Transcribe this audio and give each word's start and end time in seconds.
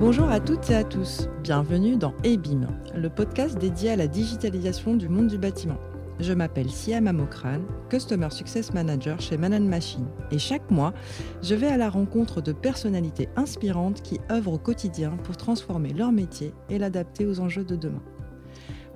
Bonjour 0.00 0.30
à 0.30 0.40
toutes 0.40 0.70
et 0.70 0.76
à 0.76 0.82
tous, 0.82 1.28
bienvenue 1.42 1.94
dans 1.94 2.14
EBIM, 2.24 2.66
le 2.96 3.10
podcast 3.10 3.58
dédié 3.58 3.90
à 3.90 3.96
la 3.96 4.06
digitalisation 4.06 4.96
du 4.96 5.10
monde 5.10 5.26
du 5.26 5.36
bâtiment. 5.36 5.76
Je 6.18 6.32
m'appelle 6.32 6.70
Siam 6.70 7.06
Amokran, 7.06 7.60
Customer 7.90 8.30
Success 8.30 8.72
Manager 8.72 9.20
chez 9.20 9.36
Manan 9.36 9.68
Machine, 9.68 10.06
et 10.30 10.38
chaque 10.38 10.70
mois, 10.70 10.94
je 11.42 11.54
vais 11.54 11.66
à 11.66 11.76
la 11.76 11.90
rencontre 11.90 12.40
de 12.40 12.52
personnalités 12.52 13.28
inspirantes 13.36 14.00
qui 14.00 14.18
œuvrent 14.32 14.54
au 14.54 14.58
quotidien 14.58 15.18
pour 15.22 15.36
transformer 15.36 15.92
leur 15.92 16.12
métier 16.12 16.54
et 16.70 16.78
l'adapter 16.78 17.26
aux 17.26 17.38
enjeux 17.38 17.64
de 17.64 17.76
demain. 17.76 18.02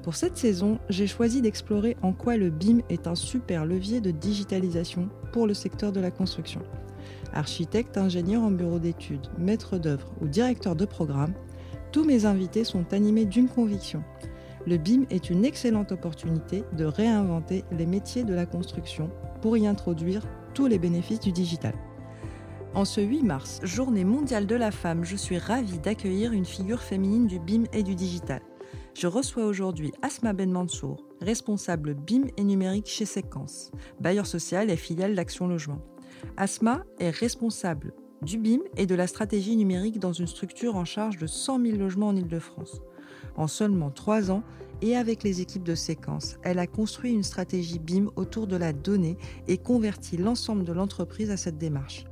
Pour 0.03 0.15
cette 0.15 0.39
saison, 0.39 0.79
j'ai 0.89 1.07
choisi 1.07 1.43
d'explorer 1.43 1.99
en 2.01 2.15
quoi 2.15 2.39
le 2.39 2.49
BIM 2.49 2.79
est 2.89 3.07
un 3.07 3.15
super 3.15 3.67
levier 3.67 4.01
de 4.01 4.11
digitalisation 4.11 5.11
pour 5.33 5.47
le 5.47 5.53
secteur 5.53 5.93
de 5.93 6.01
la 6.01 6.11
construction. 6.11 6.63
Architecte, 7.33 7.99
ingénieur 7.99 8.43
en 8.43 8.51
bureau 8.51 8.79
d'études, 8.79 9.29
maître 9.39 9.79
d'œuvre 9.79 10.13
ou 10.21 10.29
directeur 10.29 10.77
de 10.77 10.85
programme, 10.85 11.35
tous 11.93 12.05
mes 12.05 12.27
invités 12.27 12.65
sont 12.65 12.93
animés 12.93 13.25
d'une 13.25 13.49
conviction. 13.49 14.03
Le 14.67 14.79
BIM 14.79 15.05
est 15.11 15.31
une 15.31 15.45
excellente 15.45 15.93
opportunité 15.93 16.65
de 16.73 16.85
réinventer 16.85 17.65
les 17.71 17.87
métiers 17.87 18.25
de 18.25 18.35
la 18.35 18.47
construction 18.47 19.11
pour 19.43 19.57
y 19.57 19.67
introduire 19.67 20.23
tous 20.55 20.67
les 20.67 20.79
bénéfices 20.79 21.21
du 21.21 21.33
digital. 21.33 21.75
En 22.75 22.85
ce 22.85 23.01
8 23.01 23.23
mars, 23.23 23.61
journée 23.63 24.05
mondiale 24.05 24.47
de 24.47 24.57
la 24.57 24.73
femme, 24.73 25.05
je 25.05 25.15
suis 25.15 25.39
ravie 25.39 25.79
d'accueillir 25.79 26.33
une 26.33 26.45
figure 26.45 26.81
féminine 26.81 27.27
du 27.27 27.39
BIM 27.39 27.65
et 27.73 27.83
du 27.83 27.95
digital. 27.95 28.41
Je 28.95 29.07
reçois 29.07 29.45
aujourd'hui 29.45 29.93
Asma 30.03 30.33
Ben 30.33 30.51
Mansour, 30.51 31.05
responsable 31.21 31.95
BIM 31.95 32.25
et 32.37 32.45
numérique 32.45 32.89
chez 32.89 33.05
Séquence, 33.05 33.71
bailleur 34.01 34.27
social 34.27 34.71
et 34.71 34.77
filiale 34.77 35.15
d'Action 35.15 35.47
Logement. 35.47 35.79
Asma 36.37 36.85
est 36.99 37.11
responsable 37.11 37.93
du 38.23 38.39
BIM 38.39 38.61
et 38.77 38.87
de 38.87 38.95
la 38.95 39.07
stratégie 39.07 39.57
numérique 39.57 39.99
dans 39.99 40.13
une 40.13 40.27
structure 40.27 40.77
en 40.77 40.85
charge 40.85 41.19
de 41.19 41.27
100 41.27 41.61
000 41.61 41.77
logements 41.79 42.09
en 42.09 42.17
Ile-de-France. 42.17 42.81
En 43.37 43.47
seulement 43.47 43.91
trois 43.91 44.31
ans, 44.31 44.43
et 44.83 44.97
avec 44.97 45.23
les 45.23 45.41
équipes 45.41 45.65
de 45.65 45.75
séquence, 45.75 46.37
elle 46.43 46.59
a 46.59 46.67
construit 46.67 47.13
une 47.13 47.23
stratégie 47.23 47.79
BIM 47.79 48.11
autour 48.17 48.47
de 48.47 48.57
la 48.57 48.73
donnée 48.73 49.17
et 49.49 49.59
converti 49.59 50.17
l'ensemble 50.17 50.65
de 50.65 50.73
l'entreprise 50.73 51.31
à 51.31 51.37
cette 51.37 51.59
démarche. 51.59 52.05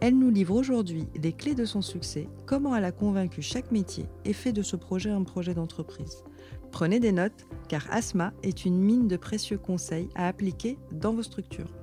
Elle 0.00 0.18
nous 0.18 0.30
livre 0.30 0.56
aujourd'hui 0.56 1.06
les 1.22 1.32
clés 1.32 1.54
de 1.54 1.64
son 1.64 1.80
succès, 1.80 2.28
comment 2.44 2.74
elle 2.74 2.84
a 2.84 2.92
convaincu 2.92 3.40
chaque 3.40 3.70
métier 3.70 4.06
et 4.24 4.32
fait 4.32 4.52
de 4.52 4.62
ce 4.62 4.76
projet 4.76 5.10
un 5.10 5.22
projet 5.22 5.54
d'entreprise. 5.54 6.24
Prenez 6.72 6.98
des 6.98 7.12
notes, 7.12 7.46
car 7.68 7.86
Asma 7.90 8.32
est 8.42 8.64
une 8.64 8.78
mine 8.78 9.06
de 9.06 9.16
précieux 9.16 9.58
conseils 9.58 10.08
à 10.14 10.26
appliquer 10.26 10.76
dans 10.90 11.14
vos 11.14 11.22
structures. 11.22 11.81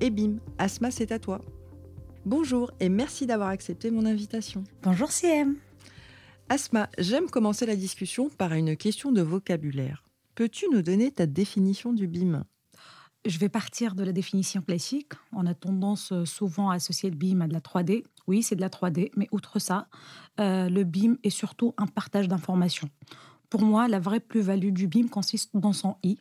Et 0.00 0.10
bim, 0.10 0.36
Asma, 0.58 0.92
c'est 0.92 1.10
à 1.10 1.18
toi. 1.18 1.40
Bonjour 2.24 2.70
et 2.78 2.88
merci 2.88 3.26
d'avoir 3.26 3.48
accepté 3.48 3.90
mon 3.90 4.06
invitation. 4.06 4.62
Bonjour 4.82 5.10
CM. 5.10 5.56
Asma, 6.48 6.88
j'aime 6.98 7.28
commencer 7.28 7.66
la 7.66 7.74
discussion 7.74 8.28
par 8.28 8.52
une 8.52 8.76
question 8.76 9.10
de 9.10 9.22
vocabulaire. 9.22 10.04
Peux-tu 10.36 10.66
nous 10.72 10.82
donner 10.82 11.10
ta 11.10 11.26
définition 11.26 11.92
du 11.92 12.06
BIM? 12.06 12.44
Je 13.26 13.38
vais 13.40 13.48
partir 13.48 13.96
de 13.96 14.04
la 14.04 14.12
définition 14.12 14.62
classique. 14.62 15.14
On 15.32 15.46
a 15.46 15.54
tendance 15.54 16.12
euh, 16.12 16.24
souvent 16.24 16.70
à 16.70 16.76
associer 16.76 17.10
le 17.10 17.16
BIM 17.16 17.40
à 17.40 17.48
de 17.48 17.52
la 17.52 17.60
3D. 17.60 18.04
Oui, 18.28 18.44
c'est 18.44 18.54
de 18.54 18.60
la 18.60 18.68
3D, 18.68 19.10
mais 19.16 19.26
outre 19.32 19.58
ça, 19.58 19.88
euh, 20.38 20.68
le 20.68 20.84
BIM 20.84 21.16
est 21.24 21.30
surtout 21.30 21.74
un 21.76 21.86
partage 21.86 22.28
d'informations. 22.28 22.88
Pour 23.50 23.62
moi, 23.62 23.88
la 23.88 23.98
vraie 23.98 24.20
plus-value 24.20 24.70
du 24.70 24.86
BIM 24.86 25.08
consiste 25.08 25.56
dans 25.56 25.72
son 25.72 25.96
I. 26.04 26.18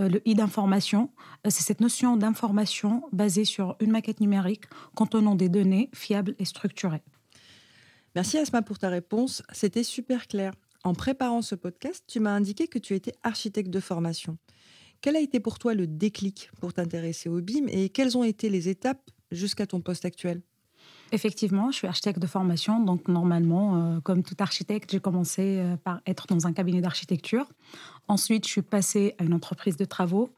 Euh, 0.00 0.08
le 0.08 0.28
I 0.28 0.34
d'information, 0.34 1.10
c'est 1.48 1.62
cette 1.62 1.80
notion 1.80 2.16
d'information 2.16 3.02
basée 3.12 3.44
sur 3.44 3.76
une 3.80 3.90
maquette 3.90 4.20
numérique 4.20 4.64
contenant 4.94 5.34
des 5.34 5.48
données 5.48 5.90
fiables 5.94 6.34
et 6.38 6.44
structurées. 6.44 7.02
Merci 8.14 8.38
Asma 8.38 8.62
pour 8.62 8.78
ta 8.78 8.88
réponse, 8.88 9.42
c'était 9.52 9.82
super 9.82 10.26
clair. 10.26 10.52
En 10.84 10.94
préparant 10.94 11.42
ce 11.42 11.54
podcast, 11.54 12.04
tu 12.06 12.20
m'as 12.20 12.34
indiqué 12.34 12.68
que 12.68 12.78
tu 12.78 12.94
étais 12.94 13.12
architecte 13.22 13.70
de 13.70 13.80
formation. 13.80 14.38
Quel 15.00 15.16
a 15.16 15.20
été 15.20 15.40
pour 15.40 15.58
toi 15.58 15.74
le 15.74 15.86
déclic 15.86 16.50
pour 16.60 16.72
t'intéresser 16.72 17.28
au 17.28 17.40
BIM 17.40 17.66
et 17.68 17.88
quelles 17.88 18.16
ont 18.16 18.24
été 18.24 18.48
les 18.48 18.68
étapes 18.68 19.10
jusqu'à 19.30 19.66
ton 19.66 19.80
poste 19.80 20.04
actuel? 20.04 20.42
Effectivement, 21.10 21.70
je 21.70 21.76
suis 21.76 21.86
architecte 21.86 22.18
de 22.18 22.26
formation, 22.26 22.80
donc 22.80 23.08
normalement, 23.08 23.76
euh, 23.76 24.00
comme 24.00 24.22
tout 24.22 24.36
architecte, 24.40 24.90
j'ai 24.92 25.00
commencé 25.00 25.58
euh, 25.58 25.76
par 25.76 26.00
être 26.06 26.26
dans 26.26 26.46
un 26.46 26.52
cabinet 26.52 26.80
d'architecture. 26.80 27.46
Ensuite, 28.08 28.46
je 28.46 28.50
suis 28.50 28.62
passée 28.62 29.14
à 29.18 29.24
une 29.24 29.32
entreprise 29.32 29.76
de 29.78 29.86
travaux, 29.86 30.30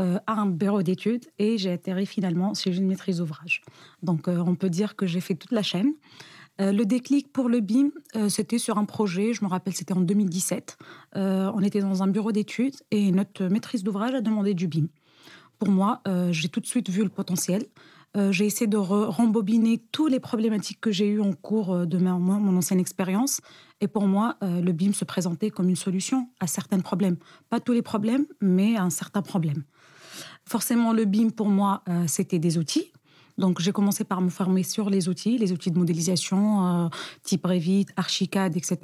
euh, 0.00 0.18
à 0.26 0.40
un 0.40 0.46
bureau 0.46 0.82
d'études 0.82 1.26
et 1.38 1.56
j'ai 1.56 1.70
atterri 1.70 2.04
finalement 2.04 2.52
chez 2.54 2.76
une 2.76 2.86
maîtrise 2.86 3.18
d'ouvrage. 3.18 3.62
Donc, 4.02 4.26
on 4.28 4.54
peut 4.56 4.70
dire 4.70 4.96
que 4.96 5.06
j'ai 5.06 5.20
fait 5.20 5.34
toute 5.34 5.52
la 5.52 5.62
chaîne. 5.62 5.92
Le 6.60 6.82
déclic 6.82 7.32
pour 7.32 7.48
le 7.48 7.60
BIM, 7.60 7.90
c'était 8.28 8.58
sur 8.58 8.78
un 8.78 8.84
projet, 8.84 9.32
je 9.32 9.44
me 9.44 9.48
rappelle, 9.48 9.74
c'était 9.74 9.94
en 9.94 10.00
2017. 10.00 10.76
Euh, 11.14 11.52
on 11.54 11.60
était 11.60 11.80
dans 11.80 12.02
un 12.02 12.08
bureau 12.08 12.32
d'études 12.32 12.74
et 12.90 13.12
notre 13.12 13.44
maîtrise 13.44 13.84
d'ouvrage 13.84 14.12
a 14.14 14.20
demandé 14.20 14.54
du 14.54 14.66
BIM. 14.66 14.88
Pour 15.60 15.68
moi, 15.68 16.02
j'ai 16.30 16.48
tout 16.48 16.58
de 16.58 16.66
suite 16.66 16.90
vu 16.90 17.04
le 17.04 17.08
potentiel. 17.08 17.64
J'ai 18.30 18.46
essayé 18.46 18.66
de 18.66 18.76
rembobiner 18.76 19.82
toutes 19.92 20.10
les 20.10 20.20
problématiques 20.20 20.80
que 20.80 20.90
j'ai 20.90 21.08
eues 21.08 21.20
en 21.20 21.32
cours 21.32 21.86
de 21.86 21.98
mon 21.98 22.56
ancienne 22.56 22.80
expérience. 22.80 23.40
Et 23.80 23.88
pour 23.88 24.06
moi, 24.06 24.36
le 24.42 24.72
BIM 24.72 24.92
se 24.92 25.04
présentait 25.04 25.50
comme 25.50 25.68
une 25.68 25.76
solution 25.76 26.28
à 26.40 26.46
certains 26.46 26.80
problèmes. 26.80 27.16
Pas 27.48 27.60
tous 27.60 27.72
les 27.72 27.82
problèmes, 27.82 28.26
mais 28.40 28.76
à 28.76 28.82
un 28.82 28.90
certain 28.90 29.22
problème. 29.22 29.62
Forcément, 30.44 30.92
le 30.92 31.04
BIM, 31.04 31.30
pour 31.30 31.48
moi, 31.48 31.84
c'était 32.06 32.38
des 32.38 32.58
outils. 32.58 32.92
Donc, 33.38 33.60
j'ai 33.60 33.70
commencé 33.70 34.02
par 34.02 34.20
me 34.20 34.28
former 34.28 34.64
sur 34.64 34.90
les 34.90 35.08
outils, 35.08 35.38
les 35.38 35.52
outils 35.52 35.70
de 35.70 35.78
modélisation, 35.78 36.66
euh, 36.66 36.88
type 37.22 37.46
Revit, 37.46 37.86
Archicad, 37.96 38.56
etc., 38.56 38.78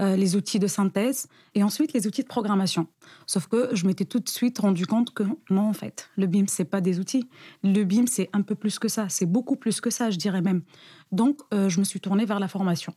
euh, 0.00 0.16
les 0.16 0.36
outils 0.36 0.60
de 0.60 0.68
synthèse, 0.68 1.26
et 1.54 1.64
ensuite 1.64 1.92
les 1.92 2.06
outils 2.06 2.22
de 2.22 2.28
programmation. 2.28 2.86
Sauf 3.26 3.48
que 3.48 3.74
je 3.74 3.84
m'étais 3.86 4.04
tout 4.04 4.20
de 4.20 4.28
suite 4.28 4.60
rendu 4.60 4.86
compte 4.86 5.12
que 5.12 5.24
non, 5.50 5.68
en 5.68 5.72
fait, 5.72 6.08
le 6.16 6.26
BIM, 6.26 6.44
c'est 6.46 6.64
pas 6.64 6.80
des 6.80 7.00
outils. 7.00 7.28
Le 7.64 7.82
BIM, 7.82 8.06
c'est 8.06 8.30
un 8.32 8.42
peu 8.42 8.54
plus 8.54 8.78
que 8.78 8.88
ça. 8.88 9.08
C'est 9.08 9.26
beaucoup 9.26 9.56
plus 9.56 9.80
que 9.80 9.90
ça, 9.90 10.10
je 10.10 10.16
dirais 10.16 10.42
même. 10.42 10.62
Donc, 11.10 11.40
euh, 11.52 11.68
je 11.68 11.80
me 11.80 11.84
suis 11.84 12.00
tournée 12.00 12.24
vers 12.24 12.38
la 12.38 12.48
formation. 12.48 12.94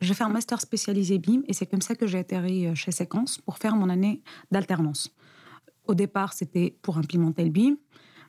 J'ai 0.00 0.14
fait 0.14 0.24
un 0.24 0.30
master 0.30 0.60
spécialisé 0.60 1.18
BIM 1.18 1.42
et 1.46 1.52
c'est 1.52 1.66
comme 1.66 1.82
ça 1.82 1.94
que 1.94 2.06
j'ai 2.06 2.18
atterri 2.18 2.74
chez 2.74 2.90
Séquence 2.90 3.38
pour 3.38 3.58
faire 3.58 3.76
mon 3.76 3.88
année 3.88 4.22
d'alternance. 4.50 5.14
Au 5.86 5.94
départ, 5.94 6.32
c'était 6.32 6.76
pour 6.82 6.98
implémenter 6.98 7.44
le 7.44 7.50
BIM. 7.50 7.76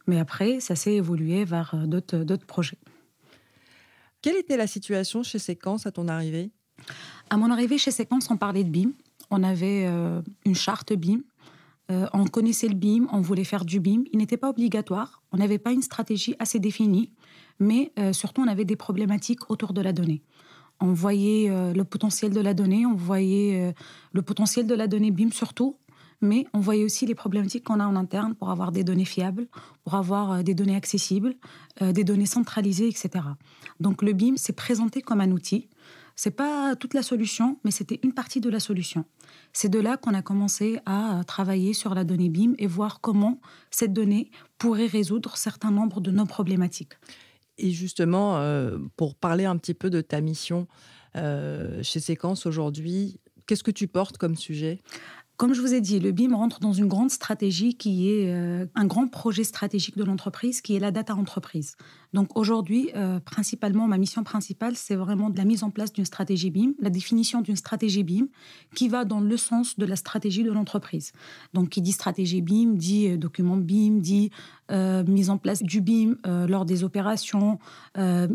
Mais 0.08 0.20
après, 0.20 0.60
ça 0.60 0.76
s'est 0.76 0.96
évolué 0.96 1.46
vers 1.46 1.74
euh, 1.76 1.86
d'autres 1.88 2.46
projets. 2.46 2.78
Quelle 4.22 4.36
était 4.36 4.58
la 4.58 4.68
situation 4.68 5.24
chez 5.24 5.40
Séquence 5.40 5.86
à 5.86 5.92
ton 5.92 6.08
arrivée? 6.08 6.52
À 7.30 7.38
mon 7.38 7.52
arrivée 7.52 7.78
chez 7.78 7.92
Séquence, 7.92 8.30
on 8.30 8.38
parlait 8.38 8.64
de 8.64 8.70
BIM. 8.70 8.92
On 9.32 9.44
avait 9.44 9.86
euh, 9.88 10.22
une 10.46 10.56
charte 10.56 10.94
BIM. 10.94 11.20
Euh, 11.92 12.08
on 12.14 12.26
connaissait 12.26 12.68
le 12.68 12.76
BIM, 12.76 13.08
on 13.12 13.20
voulait 13.20 13.44
faire 13.44 13.66
du 13.66 13.80
BIM. 13.80 14.04
Il 14.12 14.20
n'était 14.20 14.38
pas 14.38 14.50
obligatoire. 14.50 15.24
On 15.32 15.38
n'avait 15.38 15.58
pas 15.58 15.72
une 15.72 15.82
stratégie 15.82 16.36
assez 16.40 16.60
définie. 16.60 17.12
Mais 17.60 17.92
surtout, 18.14 18.42
on 18.42 18.48
avait 18.48 18.66
des 18.66 18.76
problématiques 18.76 19.50
autour 19.50 19.74
de 19.74 19.82
la 19.82 19.94
donnée. 19.94 20.24
On 20.80 20.92
voyait 20.92 21.50
le 21.72 21.84
potentiel 21.84 22.34
de 22.34 22.42
la 22.42 22.56
donnée, 22.56 22.86
on 22.88 22.96
voyait 22.96 23.76
le 24.12 24.22
potentiel 24.24 24.66
de 24.66 24.74
la 24.74 24.88
donnée 24.88 25.12
BIM 25.12 25.30
surtout 25.30 25.78
mais 26.24 26.48
on 26.54 26.60
voyait 26.60 26.86
aussi 26.86 27.06
les 27.06 27.16
problématiques 27.16 27.66
qu'on 27.66 27.80
a 27.80 27.86
en 27.86 27.96
interne 27.96 28.34
pour 28.34 28.50
avoir 28.50 28.72
des 28.72 28.84
données 28.84 29.06
fiables, 29.06 29.48
pour 29.84 29.96
avoir 29.96 30.32
euh, 30.32 30.42
des 30.42 30.56
données 30.56 30.76
accessibles, 30.76 31.36
euh, 31.82 31.92
des 31.92 32.04
données 32.04 32.26
centralisées, 32.26 32.88
etc. 32.88 33.26
Donc 33.80 34.02
le 34.02 34.14
BIM 34.14 34.38
s'est 34.38 34.54
présenté 34.54 35.02
comme 35.02 35.22
un 35.22 35.32
outil. 35.32 35.70
C'est 36.16 36.32
pas 36.32 36.76
toute 36.76 36.94
la 36.94 37.02
solution, 37.02 37.60
mais 37.64 37.72
c'était 37.72 38.00
une 38.04 38.14
partie 38.14 38.40
de 38.40 38.50
la 38.50 38.60
solution. 38.60 39.04
C'est 39.52 39.70
de 39.70 39.80
là 39.80 39.98
qu'on 39.98 40.14
a 40.14 40.22
commencé 40.22 40.80
à 40.86 41.22
travailler 41.28 41.74
sur 41.74 41.94
la 41.94 42.04
donnée 42.04 42.30
BIM 42.30 42.54
et 42.58 42.68
voir 42.68 43.02
comment 43.02 43.42
cette 43.70 43.94
donnée 43.94 44.32
pourrait 44.58 44.88
résoudre 44.88 45.36
certains 45.38 45.72
nombres 45.72 46.02
de 46.02 46.12
nos 46.12 46.26
problématiques. 46.26 46.94
Et 47.58 47.72
justement, 47.72 48.38
euh, 48.38 48.78
pour 48.96 49.16
parler 49.16 49.46
un 49.46 49.58
petit 49.58 49.74
peu 49.74 49.90
de 49.90 50.02
ta 50.02 50.22
mission 50.22 50.68
chez 51.84 52.00
Séquence 52.00 52.48
aujourd'hui, 52.48 53.20
qu'est-ce 53.46 53.64
que 53.64 53.70
tu 53.70 53.88
portes 53.88 54.18
comme 54.18 54.36
sujet? 54.36 54.82
Comme 55.44 55.54
je 55.54 55.60
vous 55.60 55.74
ai 55.74 55.82
dit, 55.82 56.00
le 56.00 56.14
BIM 56.14 56.34
rentre 56.34 56.62
dans 56.62 56.72
une 56.72 56.88
grande 56.88 57.12
stratégie 57.12 57.74
qui 57.74 58.10
est 58.10 58.34
euh, 58.34 58.66
un 58.76 58.86
grand 58.86 59.10
projet 59.10 59.44
stratégique 59.44 59.98
de 59.98 60.06
l'entreprise, 60.06 60.62
qui 60.62 60.74
est 60.74 60.80
la 60.80 60.90
data 60.90 61.14
entreprise. 61.16 61.76
Donc 62.14 62.38
aujourd'hui, 62.38 62.92
euh, 62.96 63.20
principalement, 63.20 63.86
ma 63.86 63.98
mission 63.98 64.24
principale, 64.24 64.78
c'est 64.78 64.96
vraiment 64.96 65.30
de 65.30 65.38
la 65.38 65.44
mise 65.44 65.64
en 65.64 65.70
place 65.70 65.92
d'une 65.92 66.06
stratégie 66.06 66.50
BIM, 66.50 66.76
la 66.80 66.90
définition 66.90 67.42
d'une 67.42 67.58
stratégie 67.58 68.04
BIM 68.04 68.28
qui 68.74 68.88
va 68.88 69.04
dans 69.04 69.20
le 69.20 69.36
sens 69.36 69.78
de 69.78 69.86
la 69.86 69.98
stratégie 69.98 70.46
de 70.46 70.52
l'entreprise. 70.54 71.12
Donc 71.54 71.68
qui 71.68 71.82
dit 71.82 71.92
stratégie 71.92 72.42
BIM, 72.42 72.76
dit 72.76 73.10
euh, 73.10 73.18
document 73.18 73.58
BIM, 73.58 74.00
dit 74.00 74.32
mise 74.70 75.30
en 75.30 75.38
place 75.38 75.62
du 75.62 75.82
BIM 75.82 76.16
lors 76.48 76.66
des 76.66 76.84
opérations, 76.84 77.60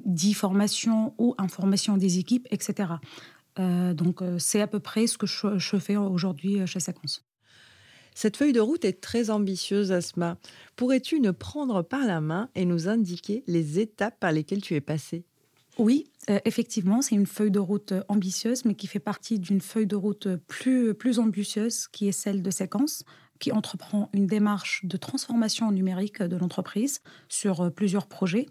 dit 0.05 0.35
formation 0.35 1.15
ou 1.19 1.35
information 1.37 1.97
des 1.97 2.19
équipes, 2.19 2.47
etc. 2.53 2.91
Euh, 3.59 3.95
donc, 3.95 4.23
euh, 4.23 4.39
c'est 4.39 4.61
à 4.61 4.67
peu 4.67 4.81
près 4.81 5.07
ce 5.07 5.19
que 5.19 5.27
je, 5.27 5.77
fais 5.79 5.97
aujourd'hui 5.97 6.61
euh, 6.61 6.67
chez 6.67 6.81
Séquence. 6.81 7.25
Cette 8.15 8.37
feuille 8.37 8.53
de 8.53 8.61
route 8.61 8.85
est 8.85 9.01
très 9.01 9.31
ambitieuse, 9.31 9.93
Asma. 9.93 10.39
Pourrais-tu 10.77 11.21
nous 11.21 11.33
prendre 11.33 11.83
par 11.83 12.05
la 12.05 12.21
main 12.21 12.51
et 12.55 12.65
nous 12.65 12.89
indiquer 12.89 13.45
les 13.47 13.79
étapes 13.79 14.19
par 14.19 14.33
lesquelles 14.33 14.63
tu 14.63 14.75
es 14.75 14.81
passée? 14.81 15.25
Oui, 15.79 16.11
euh, 16.29 16.41
effectivement, 16.45 17.01
c'est 17.01 17.15
une 17.15 17.27
feuille 17.27 17.53
de 17.53 17.61
route 17.61 17.95
ambitieuse, 18.09 18.65
mais 18.65 18.75
qui 18.75 18.89
fait 18.89 18.99
partie 18.99 19.39
d'une 19.39 19.61
feuille 19.61 19.87
de 19.87 19.95
route 19.95 20.29
plus, 20.49 20.95
plus 20.95 21.21
ambitieuse, 21.21 21.87
qui 21.87 22.09
est 22.09 22.13
celle 22.13 22.43
de 22.43 22.51
séquence, 22.51 23.05
qui 23.39 23.53
entreprend 23.53 24.11
une 24.13 24.27
démarche 24.27 24.85
de 24.85 24.97
transformation 24.97 25.71
numérique 25.71 26.21
de 26.21 26.37
l'entreprise 26.37 27.01
sur 27.29 27.73
plusieurs 27.73 28.09
projets. 28.09 28.47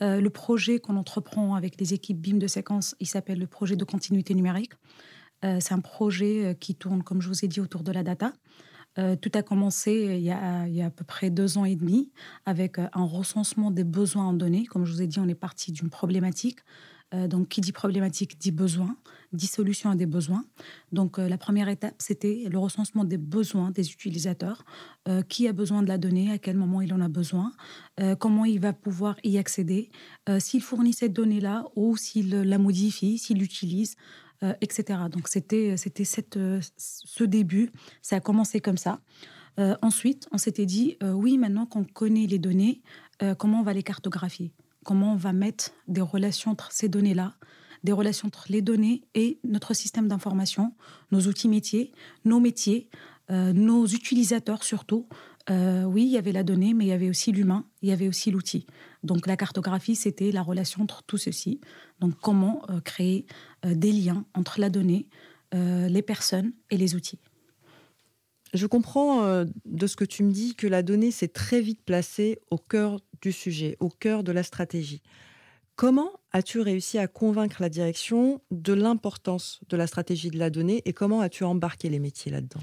Euh, 0.00 0.20
le 0.20 0.30
projet 0.30 0.78
qu'on 0.78 0.96
entreprend 0.96 1.54
avec 1.54 1.80
les 1.80 1.94
équipes 1.94 2.20
BIM 2.20 2.38
de 2.38 2.46
séquence, 2.46 2.94
il 3.00 3.06
s'appelle 3.06 3.38
le 3.38 3.46
projet 3.46 3.76
de 3.76 3.84
continuité 3.84 4.34
numérique. 4.34 4.72
c'est 5.42 5.72
un 5.72 5.80
projet 5.80 6.56
qui 6.58 6.74
tourne, 6.74 7.04
comme 7.04 7.22
je 7.22 7.28
vous 7.28 7.44
ai 7.44 7.48
dit, 7.48 7.60
autour 7.60 7.84
de 7.84 7.92
la 7.92 8.02
data. 8.02 8.32
Euh, 8.98 9.14
tout 9.14 9.30
a 9.34 9.42
commencé 9.42 10.16
il 10.18 10.24
y 10.24 10.30
a, 10.32 10.62
à 10.84 10.90
peu 10.90 11.04
près 11.04 11.30
deux 11.30 11.56
ans 11.56 11.64
et 11.64 11.76
demi 11.76 12.10
avec 12.46 12.78
euh, 12.78 12.88
un 12.92 13.04
recensement 13.04 13.70
des 13.70 13.84
besoins 13.84 14.26
en 14.26 14.32
données. 14.32 14.66
Comme 14.66 14.84
je 14.84 14.92
vous 14.92 15.02
ai 15.02 15.06
dit, 15.06 15.20
on 15.20 15.28
est 15.28 15.34
parti 15.34 15.72
d'une 15.72 15.90
problématique. 15.90 16.58
Euh, 17.14 17.26
donc, 17.26 17.48
qui 17.48 17.60
dit 17.60 17.72
problématique 17.72 18.38
dit 18.38 18.50
besoin, 18.50 18.96
dit 19.32 19.46
solution 19.46 19.90
à 19.90 19.96
des 19.96 20.06
besoins. 20.06 20.44
Donc, 20.92 21.18
la 21.18 21.38
première 21.38 21.68
étape, 21.68 21.94
c'était 21.98 22.44
le 22.50 22.58
recensement 22.58 23.04
des 23.04 23.18
besoins 23.18 23.70
des 23.70 23.90
utilisateurs. 23.90 24.64
qui 25.28 25.48
a 25.48 25.52
besoin 25.52 25.82
de 25.82 25.88
la 25.88 25.98
donnée, 25.98 26.30
à 26.30 26.38
quel 26.38 26.56
moment 26.56 26.80
il 26.80 26.92
en 26.92 27.00
a 27.00 27.08
besoin, 27.08 27.52
comment 28.18 28.44
il 28.44 28.60
va 28.60 28.72
pouvoir 28.72 29.16
y 29.24 29.38
accéder, 29.38 29.90
s'il 30.38 30.62
fournit 30.62 30.92
cette 30.92 31.12
donnée-là 31.12 31.66
ou 31.76 31.96
s'il 31.96 32.30
la 32.30 32.58
modifie, 32.58 33.18
s'il 33.18 33.38
l'utilise. 33.38 33.96
Euh, 34.44 34.54
etc. 34.60 35.00
Donc 35.10 35.26
c'était 35.26 35.76
c'était 35.76 36.04
euh, 36.36 36.60
ce 36.76 37.24
début, 37.24 37.72
ça 38.02 38.16
a 38.16 38.20
commencé 38.20 38.60
comme 38.60 38.76
ça. 38.76 39.00
Euh, 39.58 39.74
ensuite, 39.82 40.28
on 40.30 40.38
s'était 40.38 40.64
dit 40.64 40.96
oui, 41.02 41.38
maintenant 41.38 41.66
qu'on 41.66 41.82
connaît 41.82 42.26
les 42.26 42.38
données, 42.38 42.80
comment 43.36 43.60
on 43.60 43.62
va 43.64 43.72
les 43.72 43.82
cartographier? 43.82 44.52
Comment 44.88 45.12
on 45.12 45.16
va 45.16 45.34
mettre 45.34 45.72
des 45.86 46.00
relations 46.00 46.52
entre 46.52 46.72
ces 46.72 46.88
données-là, 46.88 47.34
des 47.84 47.92
relations 47.92 48.28
entre 48.28 48.46
les 48.48 48.62
données 48.62 49.02
et 49.14 49.38
notre 49.44 49.74
système 49.74 50.08
d'information, 50.08 50.72
nos 51.12 51.20
outils 51.26 51.50
métiers, 51.50 51.92
nos 52.24 52.40
métiers, 52.40 52.88
nos 53.28 53.84
utilisateurs 53.86 54.64
surtout, 54.64 55.06
euh, 55.50 55.84
oui, 55.84 56.04
il 56.04 56.10
y 56.10 56.16
avait 56.16 56.32
la 56.32 56.42
donnée, 56.42 56.72
mais 56.72 56.86
il 56.86 56.88
y 56.88 56.92
avait 56.92 57.08
aussi 57.08 57.32
l'humain, 57.32 57.64
il 57.82 57.88
y 57.88 57.92
avait 57.92 58.08
aussi 58.08 58.30
l'outil. 58.30 58.66
Donc 59.02 59.26
la 59.26 59.36
cartographie, 59.36 59.94
c'était 59.94 60.30
la 60.30 60.42
relation 60.42 60.82
entre 60.82 61.02
tout 61.02 61.18
ceci. 61.18 61.60
Donc 62.00 62.14
comment 62.22 62.62
euh, 62.70 62.80
créer 62.80 63.26
euh, 63.64 63.74
des 63.74 63.92
liens 63.92 64.24
entre 64.32 64.58
la 64.58 64.70
donnée, 64.70 65.06
les 65.52 66.02
personnes 66.02 66.52
et 66.70 66.76
les 66.76 66.94
outils. 66.94 67.18
Je 68.54 68.66
comprends 68.66 69.44
de 69.64 69.86
ce 69.86 69.96
que 69.96 70.04
tu 70.04 70.22
me 70.22 70.32
dis 70.32 70.54
que 70.54 70.66
la 70.66 70.82
donnée 70.82 71.10
s'est 71.10 71.28
très 71.28 71.60
vite 71.60 71.82
placée 71.84 72.38
au 72.50 72.58
cœur 72.58 73.00
du 73.20 73.32
sujet, 73.32 73.76
au 73.80 73.88
cœur 73.88 74.24
de 74.24 74.32
la 74.32 74.42
stratégie. 74.42 75.02
Comment 75.76 76.10
as-tu 76.32 76.60
réussi 76.60 76.98
à 76.98 77.06
convaincre 77.06 77.62
la 77.62 77.68
direction 77.68 78.40
de 78.50 78.72
l'importance 78.72 79.60
de 79.68 79.76
la 79.76 79.86
stratégie 79.86 80.28
de 80.28 80.36
la 80.36 80.50
donnée 80.50 80.82
et 80.86 80.92
comment 80.92 81.20
as-tu 81.20 81.44
embarqué 81.44 81.88
les 81.88 82.00
métiers 82.00 82.32
là-dedans? 82.32 82.60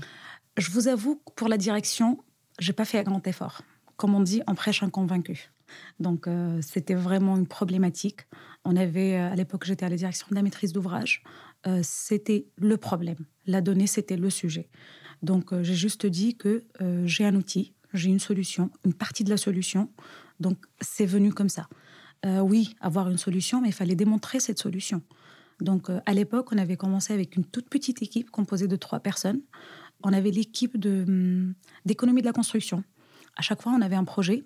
Je 0.58 0.70
vous 0.72 0.90
avoue 0.90 1.16
que 1.26 1.32
pour 1.34 1.48
la 1.48 1.58
direction, 1.58 2.18
j'ai 2.60 2.74
pas 2.74 2.84
fait 2.84 3.00
un 3.00 3.04
grand 3.04 3.26
effort. 3.26 3.62
Comme 3.96 4.16
on 4.16 4.20
dit, 4.20 4.42
on 4.48 4.56
prêche 4.56 4.84
un 4.84 4.90
convaincu. 4.90 5.50
Donc, 6.00 6.28
euh, 6.28 6.60
c'était 6.62 6.94
vraiment 6.94 7.38
une 7.38 7.48
problématique. 7.48 8.28
On 8.66 8.76
avait, 8.76 9.16
euh, 9.16 9.32
à 9.32 9.36
l'époque, 9.36 9.66
j'étais 9.66 9.86
à 9.86 9.90
la 9.90 9.96
direction 9.96 10.28
de 10.30 10.36
la 10.36 10.42
maîtrise 10.42 10.74
d'ouvrage. 10.74 11.24
Euh, 11.68 11.80
c'était 11.84 12.48
le 12.58 12.78
problème. 12.78 13.26
La 13.46 13.62
donnée, 13.62 13.88
c'était 13.88 14.18
le 14.18 14.30
sujet. 14.30 14.70
Donc, 15.22 15.54
j'ai 15.62 15.76
juste 15.76 16.06
dit 16.06 16.36
que 16.36 16.66
j'ai 17.06 17.26
un 17.26 17.36
outil, 17.36 17.74
j'ai 17.94 18.10
une 18.10 18.20
solution, 18.20 18.70
une 18.86 18.94
partie 18.94 19.24
de 19.24 19.30
la 19.30 19.38
solution. 19.38 19.90
Donc, 20.40 20.58
c'est 20.82 21.06
venu 21.06 21.34
comme 21.34 21.50
ça. 21.50 21.68
oui, 22.26 22.76
avoir 22.80 23.10
une 23.10 23.18
solution, 23.18 23.62
mais 23.62 23.70
il 23.70 23.74
fallait 23.74 23.96
démontrer 23.96 24.40
cette 24.40 24.60
solution. 24.60 25.02
Donc, 25.62 25.90
à 26.06 26.14
l'époque, 26.14 26.52
on 26.52 26.58
avait 26.58 26.78
commencé 26.78 27.14
avec 27.14 27.36
une 27.38 27.46
toute 27.46 27.70
petite 27.70 28.02
équipe 28.02 28.30
composée 28.30 28.68
de 28.68 28.76
trois 28.76 29.00
personnes 29.00 29.42
on 30.04 30.14
avait 30.14 30.32
l'équipe 30.32 30.76
hum, 30.86 31.54
d'économie 31.86 32.22
de, 32.22 32.28
la 32.28 32.34
construction. 32.34 32.84
À 33.36 33.42
chaque 33.42 33.62
fois, 33.62 33.74
on 33.74 33.82
avait 33.82 33.96
un 33.96 34.04
projet. 34.04 34.44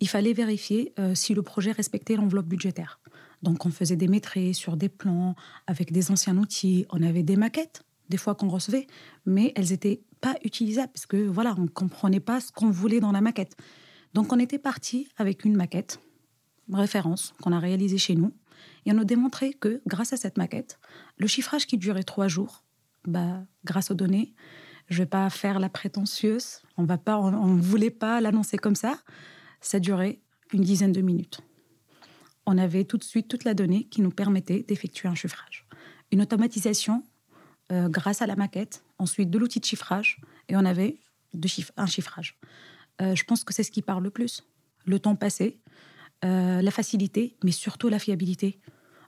Il 0.00 0.08
fallait 0.08 0.32
vérifier 0.32 0.94
euh, 0.98 1.14
si 1.14 1.34
le 1.34 1.42
projet 1.42 1.72
respectait 1.72 2.16
l'enveloppe 2.16 2.46
budgétaire. 2.46 3.00
Donc, 3.42 3.66
on 3.66 3.70
faisait 3.70 3.96
des 3.96 4.08
maîtrises 4.08 4.56
sur 4.56 4.76
des 4.76 4.88
plans 4.88 5.34
avec 5.66 5.92
des 5.92 6.10
anciens 6.10 6.36
outils. 6.38 6.86
On 6.90 7.02
avait 7.02 7.22
des 7.22 7.36
maquettes, 7.36 7.82
des 8.08 8.16
fois 8.16 8.34
qu'on 8.34 8.48
recevait, 8.48 8.86
mais 9.26 9.52
elles 9.56 9.70
n'étaient 9.70 10.02
pas 10.20 10.36
utilisables 10.44 10.92
parce 10.92 11.06
que 11.06 11.16
voilà, 11.16 11.54
on 11.58 11.62
ne 11.62 11.68
comprenait 11.68 12.20
pas 12.20 12.40
ce 12.40 12.52
qu'on 12.52 12.70
voulait 12.70 13.00
dans 13.00 13.12
la 13.12 13.20
maquette. 13.20 13.56
Donc, 14.14 14.32
on 14.32 14.38
était 14.38 14.58
parti 14.58 15.08
avec 15.16 15.44
une 15.44 15.56
maquette, 15.56 16.00
référence, 16.72 17.32
qu'on 17.42 17.52
a 17.52 17.58
réalisée 17.58 17.98
chez 17.98 18.14
nous. 18.14 18.32
Et 18.86 18.92
on 18.92 18.98
a 18.98 19.04
démontré 19.04 19.52
que 19.52 19.82
grâce 19.86 20.12
à 20.12 20.16
cette 20.16 20.36
maquette, 20.36 20.78
le 21.16 21.26
chiffrage 21.26 21.66
qui 21.66 21.78
durait 21.78 22.02
trois 22.02 22.28
jours, 22.28 22.64
bah, 23.06 23.44
grâce 23.64 23.90
aux 23.90 23.94
données, 23.94 24.34
je 24.88 24.98
vais 24.98 25.06
pas 25.06 25.30
faire 25.30 25.60
la 25.60 25.68
prétentieuse. 25.68 26.62
On 26.76 26.84
va 26.84 26.98
pas, 26.98 27.18
on, 27.18 27.46
ne 27.46 27.62
voulait 27.62 27.90
pas 27.90 28.20
l'annoncer 28.20 28.58
comme 28.58 28.74
ça. 28.74 28.98
Ça 29.60 29.78
durait 29.78 30.20
une 30.52 30.62
dizaine 30.62 30.92
de 30.92 31.00
minutes. 31.00 31.40
On 32.46 32.58
avait 32.58 32.84
tout 32.84 32.96
de 32.96 33.04
suite 33.04 33.28
toute 33.28 33.44
la 33.44 33.54
donnée 33.54 33.84
qui 33.84 34.02
nous 34.02 34.10
permettait 34.10 34.64
d'effectuer 34.66 35.08
un 35.08 35.14
chiffrage. 35.14 35.66
Une 36.10 36.22
automatisation 36.22 37.04
euh, 37.70 37.88
grâce 37.88 38.22
à 38.22 38.26
la 38.26 38.36
maquette, 38.36 38.84
ensuite 38.98 39.30
de 39.30 39.38
l'outil 39.38 39.60
de 39.60 39.64
chiffrage, 39.64 40.20
et 40.48 40.56
on 40.56 40.64
avait 40.64 40.98
un 41.76 41.86
chiffrage. 41.86 42.38
Euh, 43.00 43.14
je 43.14 43.24
pense 43.24 43.44
que 43.44 43.54
c'est 43.54 43.62
ce 43.62 43.70
qui 43.70 43.82
parle 43.82 44.02
le 44.02 44.10
plus. 44.10 44.44
Le 44.84 44.98
temps 44.98 45.14
passé, 45.14 45.60
euh, 46.24 46.60
la 46.62 46.70
facilité, 46.70 47.36
mais 47.44 47.52
surtout 47.52 47.88
la 47.88 47.98
fiabilité. 47.98 48.60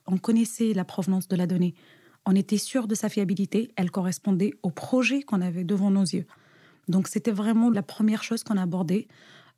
On 0.07 0.17
connaissait 0.17 0.73
la 0.73 0.85
provenance 0.85 1.27
de 1.27 1.35
la 1.35 1.47
donnée 1.47 1.75
on 2.25 2.35
était 2.35 2.57
sûr 2.57 2.87
de 2.87 2.95
sa 2.95 3.09
fiabilité, 3.09 3.71
elle 3.75 3.91
correspondait 3.91 4.53
au 4.63 4.69
projet 4.69 5.23
qu'on 5.23 5.41
avait 5.41 5.63
devant 5.63 5.91
nos 5.91 6.03
yeux. 6.03 6.25
Donc 6.87 7.07
c'était 7.07 7.31
vraiment 7.31 7.69
la 7.69 7.83
première 7.83 8.23
chose 8.23 8.43
qu'on 8.43 8.57
a 8.57 8.63
abordée. 8.63 9.07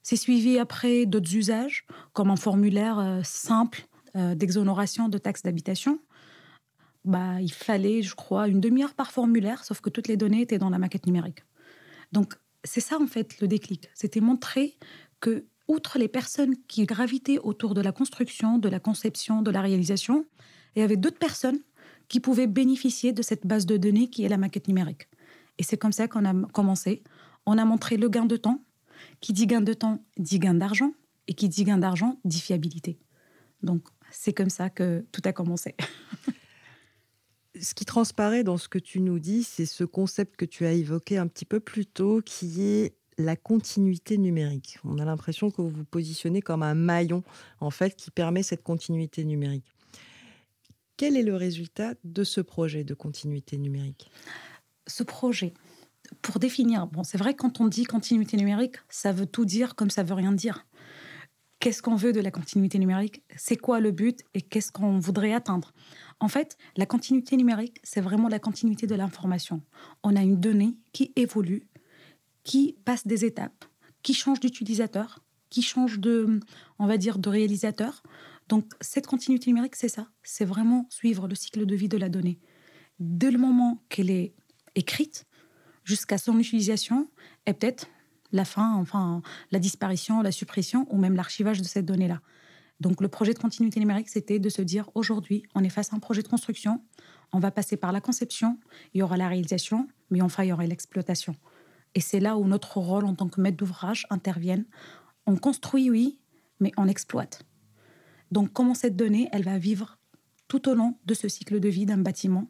C'est 0.01 0.16
suivi 0.16 0.58
après 0.58 1.06
d'autres 1.06 1.36
usages, 1.36 1.86
comme 2.13 2.30
un 2.30 2.36
formulaire 2.36 3.22
simple 3.24 3.88
d'exonération 4.16 5.10
de 5.10 5.18
taxes 5.18 5.44
d'habitation. 5.44 6.00
Bah, 7.06 7.40
il 7.40 7.52
fallait, 7.52 8.02
je 8.02 8.16
crois, 8.16 8.48
une 8.48 8.60
demi-heure 8.60 8.96
par 8.96 9.12
formulaire, 9.12 9.63
sauf 9.63 9.80
que 9.80 9.90
toutes 9.90 10.07
les 10.07 10.18
données 10.18 10.42
étaient 10.42 10.57
dans 10.57 10.72
la 10.72 10.80
maquette 10.80 11.06
numérique. 11.06 11.44
Donc 12.12 12.36
c'est 12.63 12.81
ça 12.81 12.98
en 13.00 13.07
fait 13.07 13.40
le 13.40 13.48
déclic. 13.48 13.90
C'était 13.94 14.22
montrer 14.22 14.78
que, 15.19 15.46
outre 15.68 16.00
les 16.00 16.07
personnes 16.07 16.56
qui 16.68 16.86
gravitaient 16.86 17.39
autour 17.39 17.74
de 17.74 17.82
la 17.82 17.91
construction, 17.91 18.58
de 18.58 18.70
la 18.70 18.79
conception, 18.79 19.41
de 19.41 19.51
la 19.51 19.62
réalisation, 19.62 20.25
il 20.75 20.79
y 20.79 20.82
avait 20.82 20.98
d'autres 20.98 21.20
personnes 21.20 21.60
qui 22.08 22.20
pouvaient 22.20 22.48
bénéficier 22.48 23.13
de 23.13 23.22
cette 23.22 23.46
base 23.46 23.65
de 23.65 23.77
données 23.77 24.10
qui 24.10 24.24
est 24.25 24.29
la 24.29 24.38
maquette 24.38 24.68
numérique. 24.68 25.08
Et 25.58 25.63
c'est 25.63 25.77
comme 25.77 25.91
ça 25.91 26.08
qu'on 26.08 26.25
a 26.25 26.48
commencé. 26.50 27.03
On 27.46 27.58
a 27.58 27.65
montré 27.65 27.98
le 27.98 28.10
gain 28.10 28.25
de 28.25 28.38
temps. 28.38 28.62
Qui 29.22 29.34
dit 29.34 29.48
gain 29.48 29.62
de 29.62 29.74
temps 29.74 30.03
dit 30.18 30.39
gain 30.39 30.53
d'argent. 30.53 30.91
Et 31.27 31.34
qui 31.34 31.50
dit 31.50 31.63
gain 31.63 31.77
d'argent 31.77 32.20
dit 32.25 32.41
fiabilité. 32.41 33.00
Donc, 33.63 33.88
c'est 34.12 34.34
comme 34.34 34.50
ça 34.50 34.70
que 34.70 35.06
tout 35.12 35.22
a 35.25 35.34
commencé. 35.34 35.75
ce 37.62 37.74
qui 37.74 37.85
transparaît 37.85 38.43
dans 38.43 38.57
ce 38.57 38.67
que 38.67 38.79
tu 38.79 39.00
nous 39.00 39.19
dis, 39.19 39.43
c'est 39.43 39.65
ce 39.65 39.83
concept 39.83 40.35
que 40.35 40.45
tu 40.45 40.65
as 40.65 40.74
évoqué 40.74 41.17
un 41.17 41.27
petit 41.27 41.45
peu 41.45 41.59
plus 41.59 41.85
tôt, 41.85 42.21
qui 42.24 42.62
est 42.62 42.95
la 43.17 43.35
continuité 43.35 44.17
numérique. 44.17 44.77
On 44.83 45.00
a 45.00 45.05
l'impression 45.05 45.50
que 45.50 45.62
vous 45.62 45.69
vous 45.69 45.85
positionnez 45.85 46.41
comme 46.41 46.63
un 46.63 46.75
maillon, 46.75 47.24
en 47.59 47.71
fait, 47.71 47.95
qui 47.95 48.12
permet 48.12 48.43
cette 48.43 48.63
continuité 48.63 49.24
numérique. 49.24 49.65
Quel 50.97 51.17
est 51.17 51.24
le 51.24 51.35
résultat 51.35 51.93
de 52.03 52.24
ce 52.24 52.41
projet 52.41 52.83
de 52.83 52.93
continuité 52.93 53.57
numérique? 53.57 54.09
Ce 54.88 55.03
projet, 55.03 55.53
pour 56.21 56.39
définir, 56.39 56.88
bon, 56.88 57.03
c'est 57.03 57.17
vrai 57.17 57.33
quand 57.35 57.59
on 57.59 57.67
dit 57.67 57.85
continuité 57.85 58.38
numérique, 58.38 58.75
ça 58.89 59.12
veut 59.12 59.25
tout 59.25 59.45
dire 59.45 59.75
comme 59.75 59.89
ça 59.89 60.03
veut 60.03 60.13
rien 60.13 60.31
dire. 60.31 60.65
Qu'est-ce 61.65 61.81
qu'on 61.81 61.95
veut 61.95 62.13
de 62.13 62.19
la 62.19 62.29
continuité 62.29 62.77
numérique? 62.77 63.24
C'est 63.36 63.57
quoi 63.57 63.79
le 63.79 63.89
but 63.89 64.19
et 64.36 64.41
qu'est-ce 64.43 64.72
qu'on 64.72 65.00
voudrait 65.00 65.34
atteindre? 65.34 65.74
En 66.19 66.27
fait, 66.27 66.57
la 66.77 66.86
continuité 66.86 67.36
numérique, 67.38 67.79
c'est 67.81 68.01
vraiment 68.01 68.27
la 68.27 68.38
continuité 68.38 68.86
de 68.86 68.93
l'information. 68.93 69.63
On 70.03 70.15
a 70.15 70.22
une 70.22 70.39
donnée 70.39 70.77
qui 70.93 71.12
évolue, 71.15 71.67
qui 72.43 72.77
passe 72.86 73.07
des 73.07 73.25
étapes, 73.25 73.65
qui 74.03 74.13
change 74.13 74.39
d'utilisateur, 74.39 75.24
qui 75.50 75.63
change 75.63 75.98
de, 75.98 76.39
on 76.77 76.86
va 76.86 76.98
dire, 76.98 77.17
de 77.17 77.29
réalisateur. 77.29 78.03
Donc 78.48 78.72
cette 78.79 79.07
continuité 79.07 79.50
numérique, 79.50 79.75
c'est 79.75 79.89
ça. 79.89 80.07
C'est 80.22 80.45
vraiment 80.45 80.86
suivre 80.91 81.27
le 81.27 81.34
cycle 81.34 81.65
de 81.65 81.75
vie 81.75 81.89
de 81.89 81.98
la 81.98 82.10
donnée. 82.10 82.38
Dès 83.00 83.31
le 83.31 83.39
moment 83.39 83.84
qu'elle 83.89 84.12
est 84.12 84.36
écrite 84.75 85.25
jusqu'à 85.84 86.19
son 86.19 86.38
utilisation 86.38 87.10
et 87.48 87.53
peut-être 87.53 87.88
la 88.36 88.46
fin, 88.46 88.75
enfin 88.75 89.22
la 89.51 89.60
disparition, 89.60 90.22
la 90.22 90.32
suppression 90.32 90.86
ou 90.89 90.98
même 90.98 91.15
l'archivage 91.15 91.60
de 91.60 91.65
cette 91.65 91.86
donnée-là. 91.86 92.22
Donc 92.80 93.01
le 93.01 93.08
projet 93.08 93.34
de 93.34 93.39
continuité 93.39 93.80
numérique, 93.80 94.10
c'était 94.10 94.39
de 94.39 94.50
se 94.50 94.62
dire 94.62 94.89
aujourd'hui, 94.96 95.44
on 95.56 95.63
est 95.63 95.70
face 95.70 95.94
à 95.94 95.96
un 95.96 96.00
projet 96.00 96.22
de 96.22 96.27
construction, 96.27 96.84
on 97.32 97.39
va 97.39 97.51
passer 97.51 97.77
par 97.77 97.92
la 97.92 98.01
conception, 98.01 98.60
il 98.94 99.00
y 99.00 99.01
aura 99.01 99.18
la 99.18 99.30
réalisation, 99.30 99.88
mais 100.12 100.22
enfin 100.22 100.44
il 100.44 100.50
y 100.50 100.54
aura 100.54 100.65
l'exploitation. 100.65 101.36
Et 101.96 102.01
c'est 102.01 102.20
là 102.20 102.38
où 102.38 102.46
notre 102.46 102.77
rôle 102.77 103.06
en 103.06 103.15
tant 103.15 103.30
que 103.30 103.39
maître 103.39 103.58
d'ouvrage 103.58 104.06
intervient. 104.10 104.63
On 105.25 105.38
construit, 105.38 105.89
oui, 105.89 106.20
mais 106.60 106.74
on 106.75 106.88
exploite. 106.89 107.44
Donc 108.32 108.51
comment 108.51 108.74
cette 108.74 108.98
donnée, 108.98 109.30
elle 109.32 109.44
va 109.44 109.58
vivre 109.58 109.98
tout 110.50 110.68
au 110.68 110.75
long 110.75 110.98
de 111.06 111.13
ce 111.13 111.30
cycle 111.30 111.62
de 111.62 111.70
vie 111.70 111.86
d'un 111.86 111.98
bâtiment 111.98 112.48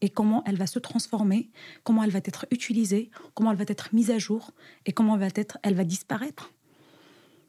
et 0.00 0.08
comment 0.08 0.42
elle 0.46 0.56
va 0.56 0.66
se 0.66 0.78
transformer, 0.78 1.50
comment 1.84 2.02
elle 2.02 2.10
va 2.10 2.18
être 2.18 2.46
utilisée, 2.50 3.10
comment 3.34 3.50
elle 3.50 3.56
va 3.56 3.64
être 3.66 3.94
mise 3.94 4.10
à 4.10 4.18
jour 4.18 4.52
et 4.86 4.92
comment 4.92 5.14
elle 5.14 5.20
va, 5.20 5.28
être, 5.34 5.58
elle 5.62 5.74
va 5.74 5.84
disparaître 5.84 6.52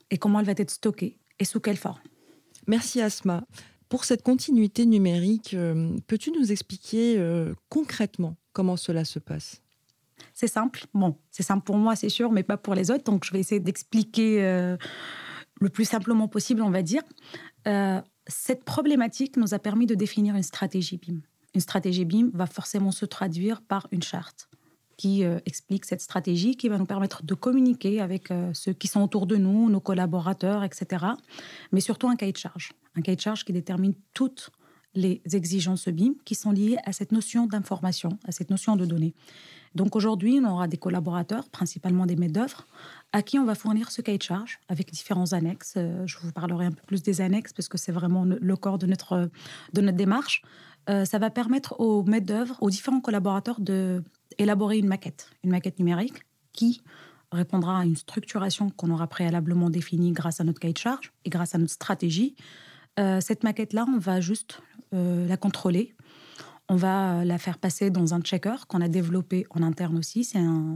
et 0.09 0.17
comment 0.17 0.39
elle 0.39 0.45
va 0.45 0.53
être 0.53 0.71
stockée 0.71 1.17
et 1.37 1.45
sous 1.45 1.59
quelle 1.59 1.77
forme. 1.77 1.99
Merci 2.67 3.01
Asma. 3.01 3.43
Pour 3.87 4.05
cette 4.05 4.21
continuité 4.21 4.85
numérique, 4.85 5.55
euh, 5.55 5.97
peux-tu 6.05 6.31
nous 6.31 6.51
expliquer 6.51 7.17
euh, 7.17 7.53
concrètement 7.69 8.37
comment 8.53 8.77
cela 8.77 9.03
se 9.03 9.17
passe? 9.17 9.61
C'est 10.33 10.47
simple. 10.47 10.85
Bon, 10.93 11.17
c'est 11.31 11.43
simple 11.43 11.63
pour 11.63 11.77
moi, 11.77 11.95
c'est 11.95 12.09
sûr, 12.09 12.31
mais 12.31 12.43
pas 12.43 12.57
pour 12.57 12.75
les 12.75 12.91
autres. 12.91 13.03
Donc, 13.05 13.25
je 13.25 13.31
vais 13.31 13.39
essayer 13.39 13.59
d'expliquer 13.59 14.43
euh, 14.43 14.77
le 15.59 15.69
plus 15.69 15.85
simplement 15.85 16.27
possible, 16.27 16.61
on 16.61 16.69
va 16.69 16.83
dire. 16.83 17.03
cette 18.27 18.63
problématique 18.63 19.37
nous 19.37 19.53
a 19.53 19.59
permis 19.59 19.87
de 19.87 19.95
définir 19.95 20.35
une 20.35 20.43
stratégie 20.43 20.97
BIM. 20.97 21.21
Une 21.55 21.61
stratégie 21.61 22.05
BIM 22.05 22.29
va 22.33 22.45
forcément 22.45 22.91
se 22.91 23.05
traduire 23.05 23.61
par 23.61 23.87
une 23.91 24.03
charte 24.03 24.49
qui 24.99 25.23
euh, 25.23 25.39
explique 25.45 25.85
cette 25.85 26.01
stratégie, 26.01 26.57
qui 26.57 26.67
va 26.67 26.77
nous 26.77 26.85
permettre 26.85 27.23
de 27.23 27.33
communiquer 27.33 28.01
avec 28.01 28.31
euh, 28.31 28.51
ceux 28.53 28.73
qui 28.73 28.87
sont 28.87 29.01
autour 29.01 29.27
de 29.27 29.37
nous, 29.37 29.69
nos 29.69 29.79
collaborateurs, 29.79 30.65
etc. 30.65 31.05
Mais 31.71 31.79
surtout 31.79 32.09
un 32.09 32.17
cahier 32.17 32.33
de 32.33 32.37
charge. 32.37 32.73
Un 32.97 33.01
cahier 33.01 33.15
de 33.15 33.21
charge 33.21 33.45
qui 33.45 33.53
détermine 33.53 33.93
toutes 34.13 34.51
les 34.95 35.21
exigences 35.31 35.87
BIM 35.87 36.15
qui 36.25 36.35
sont 36.35 36.51
liées 36.51 36.77
à 36.83 36.91
cette 36.91 37.13
notion 37.13 37.47
d'information, 37.47 38.19
à 38.25 38.33
cette 38.33 38.49
notion 38.49 38.75
de 38.75 38.85
données. 38.85 39.13
Donc 39.73 39.95
aujourd'hui, 39.95 40.41
on 40.43 40.49
aura 40.49 40.67
des 40.67 40.77
collaborateurs, 40.77 41.47
principalement 41.49 42.05
des 42.05 42.15
maîtres 42.15 42.33
d'œuvre, 42.33 42.65
à 43.13 43.21
qui 43.21 43.39
on 43.39 43.45
va 43.45 43.55
fournir 43.55 43.91
ce 43.91 44.01
cahier 44.01 44.17
de 44.17 44.23
charge 44.23 44.59
avec 44.67 44.91
différents 44.91 45.31
annexes. 45.31 45.75
Euh, 45.77 46.05
je 46.07 46.17
vous 46.17 46.31
parlerai 46.33 46.65
un 46.65 46.71
peu 46.71 46.81
plus 46.87 47.03
des 47.03 47.21
annexes 47.21 47.53
parce 47.53 47.69
que 47.69 47.77
c'est 47.77 47.91
vraiment 47.91 48.25
le 48.25 48.55
corps 48.57 48.79
de 48.79 48.87
notre, 48.87 49.29
de 49.73 49.81
notre 49.81 49.97
démarche. 49.97 50.41
Ça 51.05 51.19
va 51.19 51.29
permettre 51.29 51.79
aux 51.79 52.03
maîtres 52.03 52.25
d'œuvre, 52.25 52.57
aux 52.61 52.69
différents 52.69 53.01
collaborateurs 53.01 53.61
de 53.61 54.03
élaborer 54.39 54.79
une 54.79 54.87
maquette, 54.87 55.29
une 55.43 55.51
maquette 55.51 55.77
numérique 55.79 56.25
qui 56.53 56.81
répondra 57.31 57.79
à 57.79 57.85
une 57.85 57.95
structuration 57.95 58.69
qu'on 58.69 58.89
aura 58.89 59.07
préalablement 59.07 59.69
définie 59.69 60.11
grâce 60.11 60.41
à 60.41 60.43
notre 60.43 60.59
cahier 60.59 60.73
de 60.73 60.79
charge 60.79 61.11
et 61.25 61.29
grâce 61.29 61.55
à 61.55 61.57
notre 61.57 61.73
stratégie. 61.73 62.35
Euh, 62.99 63.21
cette 63.21 63.43
maquette-là, 63.43 63.85
on 63.87 63.99
va 63.99 64.19
juste 64.19 64.61
euh, 64.93 65.27
la 65.27 65.37
contrôler. 65.37 65.95
On 66.69 66.75
va 66.75 67.25
la 67.25 67.37
faire 67.37 67.57
passer 67.57 67.89
dans 67.89 68.13
un 68.13 68.21
checker 68.21 68.55
qu'on 68.67 68.81
a 68.81 68.87
développé 68.87 69.45
en 69.49 69.63
interne 69.63 69.97
aussi. 69.97 70.23
C'est 70.23 70.37
un, 70.37 70.75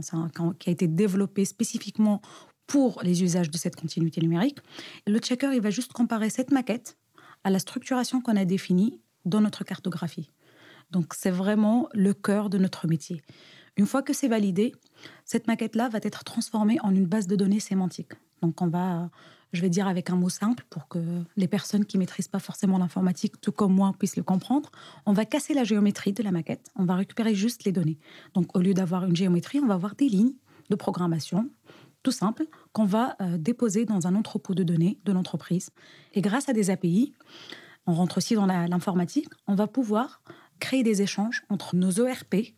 qui 0.58 0.68
a 0.68 0.72
été 0.72 0.88
développé 0.88 1.44
spécifiquement 1.44 2.20
pour 2.66 3.00
les 3.02 3.22
usages 3.22 3.50
de 3.50 3.56
cette 3.56 3.76
continuité 3.76 4.20
numérique. 4.20 4.58
Le 5.06 5.18
checker, 5.18 5.50
il 5.54 5.60
va 5.60 5.70
juste 5.70 5.92
comparer 5.92 6.30
cette 6.30 6.50
maquette 6.50 6.96
à 7.44 7.50
la 7.50 7.58
structuration 7.58 8.20
qu'on 8.20 8.36
a 8.36 8.44
définie 8.44 9.00
dans 9.24 9.40
notre 9.40 9.64
cartographie. 9.64 10.30
Donc 10.90 11.14
c'est 11.14 11.30
vraiment 11.30 11.88
le 11.92 12.14
cœur 12.14 12.50
de 12.50 12.58
notre 12.58 12.86
métier. 12.86 13.22
Une 13.76 13.86
fois 13.86 14.02
que 14.02 14.12
c'est 14.12 14.28
validé, 14.28 14.72
cette 15.24 15.46
maquette-là 15.46 15.88
va 15.88 15.98
être 16.02 16.22
transformée 16.24 16.78
en 16.82 16.94
une 16.94 17.06
base 17.06 17.26
de 17.26 17.34
données 17.34 17.60
sémantique. 17.60 18.12
Donc 18.42 18.62
on 18.62 18.68
va, 18.68 19.10
je 19.52 19.60
vais 19.60 19.70
dire 19.70 19.88
avec 19.88 20.10
un 20.10 20.16
mot 20.16 20.28
simple 20.28 20.64
pour 20.70 20.86
que 20.86 21.00
les 21.36 21.48
personnes 21.48 21.84
qui 21.84 21.98
maîtrisent 21.98 22.28
pas 22.28 22.38
forcément 22.38 22.78
l'informatique, 22.78 23.40
tout 23.40 23.52
comme 23.52 23.74
moi, 23.74 23.92
puissent 23.98 24.16
le 24.16 24.22
comprendre. 24.22 24.70
On 25.06 25.12
va 25.12 25.24
casser 25.24 25.54
la 25.54 25.64
géométrie 25.64 26.12
de 26.12 26.22
la 26.22 26.30
maquette. 26.30 26.70
On 26.76 26.84
va 26.84 26.94
récupérer 26.94 27.34
juste 27.34 27.64
les 27.64 27.72
données. 27.72 27.98
Donc 28.34 28.56
au 28.56 28.60
lieu 28.60 28.74
d'avoir 28.74 29.04
une 29.04 29.16
géométrie, 29.16 29.58
on 29.60 29.66
va 29.66 29.74
avoir 29.74 29.96
des 29.96 30.08
lignes 30.08 30.34
de 30.70 30.76
programmation 30.76 31.50
tout 32.04 32.12
simple 32.12 32.44
qu'on 32.72 32.84
va 32.84 33.16
euh, 33.20 33.38
déposer 33.38 33.86
dans 33.86 34.06
un 34.06 34.14
entrepôt 34.14 34.54
de 34.54 34.62
données 34.62 34.98
de 35.04 35.12
l'entreprise. 35.12 35.70
Et 36.12 36.20
grâce 36.20 36.48
à 36.48 36.52
des 36.52 36.70
API, 36.70 37.14
on 37.86 37.94
rentre 37.94 38.18
aussi 38.18 38.34
dans 38.34 38.46
l'informatique, 38.46 39.28
on 39.46 39.54
va 39.54 39.66
pouvoir 39.66 40.22
créer 40.60 40.82
des 40.82 41.02
échanges 41.02 41.42
entre 41.48 41.76
nos 41.76 41.90
ERP, 41.90 42.54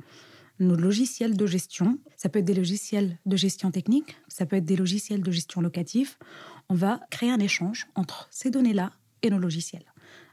nos 0.58 0.76
logiciels 0.76 1.36
de 1.36 1.46
gestion. 1.46 1.98
Ça 2.16 2.28
peut 2.28 2.38
être 2.38 2.44
des 2.44 2.54
logiciels 2.54 3.18
de 3.26 3.36
gestion 3.36 3.70
technique, 3.70 4.16
ça 4.28 4.46
peut 4.46 4.56
être 4.56 4.64
des 4.64 4.76
logiciels 4.76 5.22
de 5.22 5.30
gestion 5.30 5.60
locative. 5.60 6.16
On 6.68 6.74
va 6.74 7.00
créer 7.10 7.30
un 7.30 7.40
échange 7.40 7.86
entre 7.94 8.28
ces 8.30 8.50
données-là 8.50 8.92
et 9.22 9.30
nos 9.30 9.38
logiciels. 9.38 9.84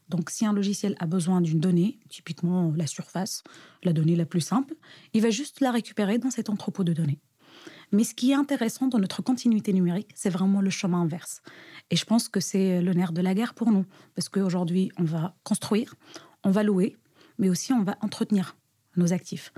Donc, 0.09 0.29
si 0.29 0.45
un 0.45 0.53
logiciel 0.53 0.95
a 0.99 1.07
besoin 1.07 1.41
d'une 1.41 1.59
donnée, 1.59 1.99
typiquement 2.09 2.73
la 2.75 2.87
surface, 2.87 3.43
la 3.83 3.93
donnée 3.93 4.15
la 4.15 4.25
plus 4.25 4.41
simple, 4.41 4.75
il 5.13 5.21
va 5.21 5.29
juste 5.29 5.61
la 5.61 5.71
récupérer 5.71 6.17
dans 6.17 6.29
cet 6.29 6.49
entrepôt 6.49 6.83
de 6.83 6.93
données. 6.93 7.19
Mais 7.93 8.03
ce 8.03 8.13
qui 8.13 8.31
est 8.31 8.35
intéressant 8.35 8.87
dans 8.87 8.99
notre 8.99 9.21
continuité 9.21 9.71
numérique, 9.71 10.09
c'est 10.15 10.29
vraiment 10.29 10.59
le 10.59 10.69
chemin 10.69 11.01
inverse. 11.01 11.41
Et 11.91 11.95
je 11.95 12.03
pense 12.03 12.27
que 12.27 12.39
c'est 12.39 12.81
le 12.81 12.93
nerf 12.93 13.13
de 13.13 13.21
la 13.21 13.33
guerre 13.33 13.53
pour 13.53 13.71
nous, 13.71 13.85
parce 14.15 14.27
qu'aujourd'hui, 14.27 14.91
on 14.97 15.03
va 15.03 15.35
construire, 15.43 15.95
on 16.43 16.49
va 16.49 16.63
louer, 16.63 16.97
mais 17.37 17.49
aussi 17.49 17.71
on 17.71 17.83
va 17.83 17.95
entretenir 18.01 18.57
nos 18.97 19.13
actifs. 19.13 19.53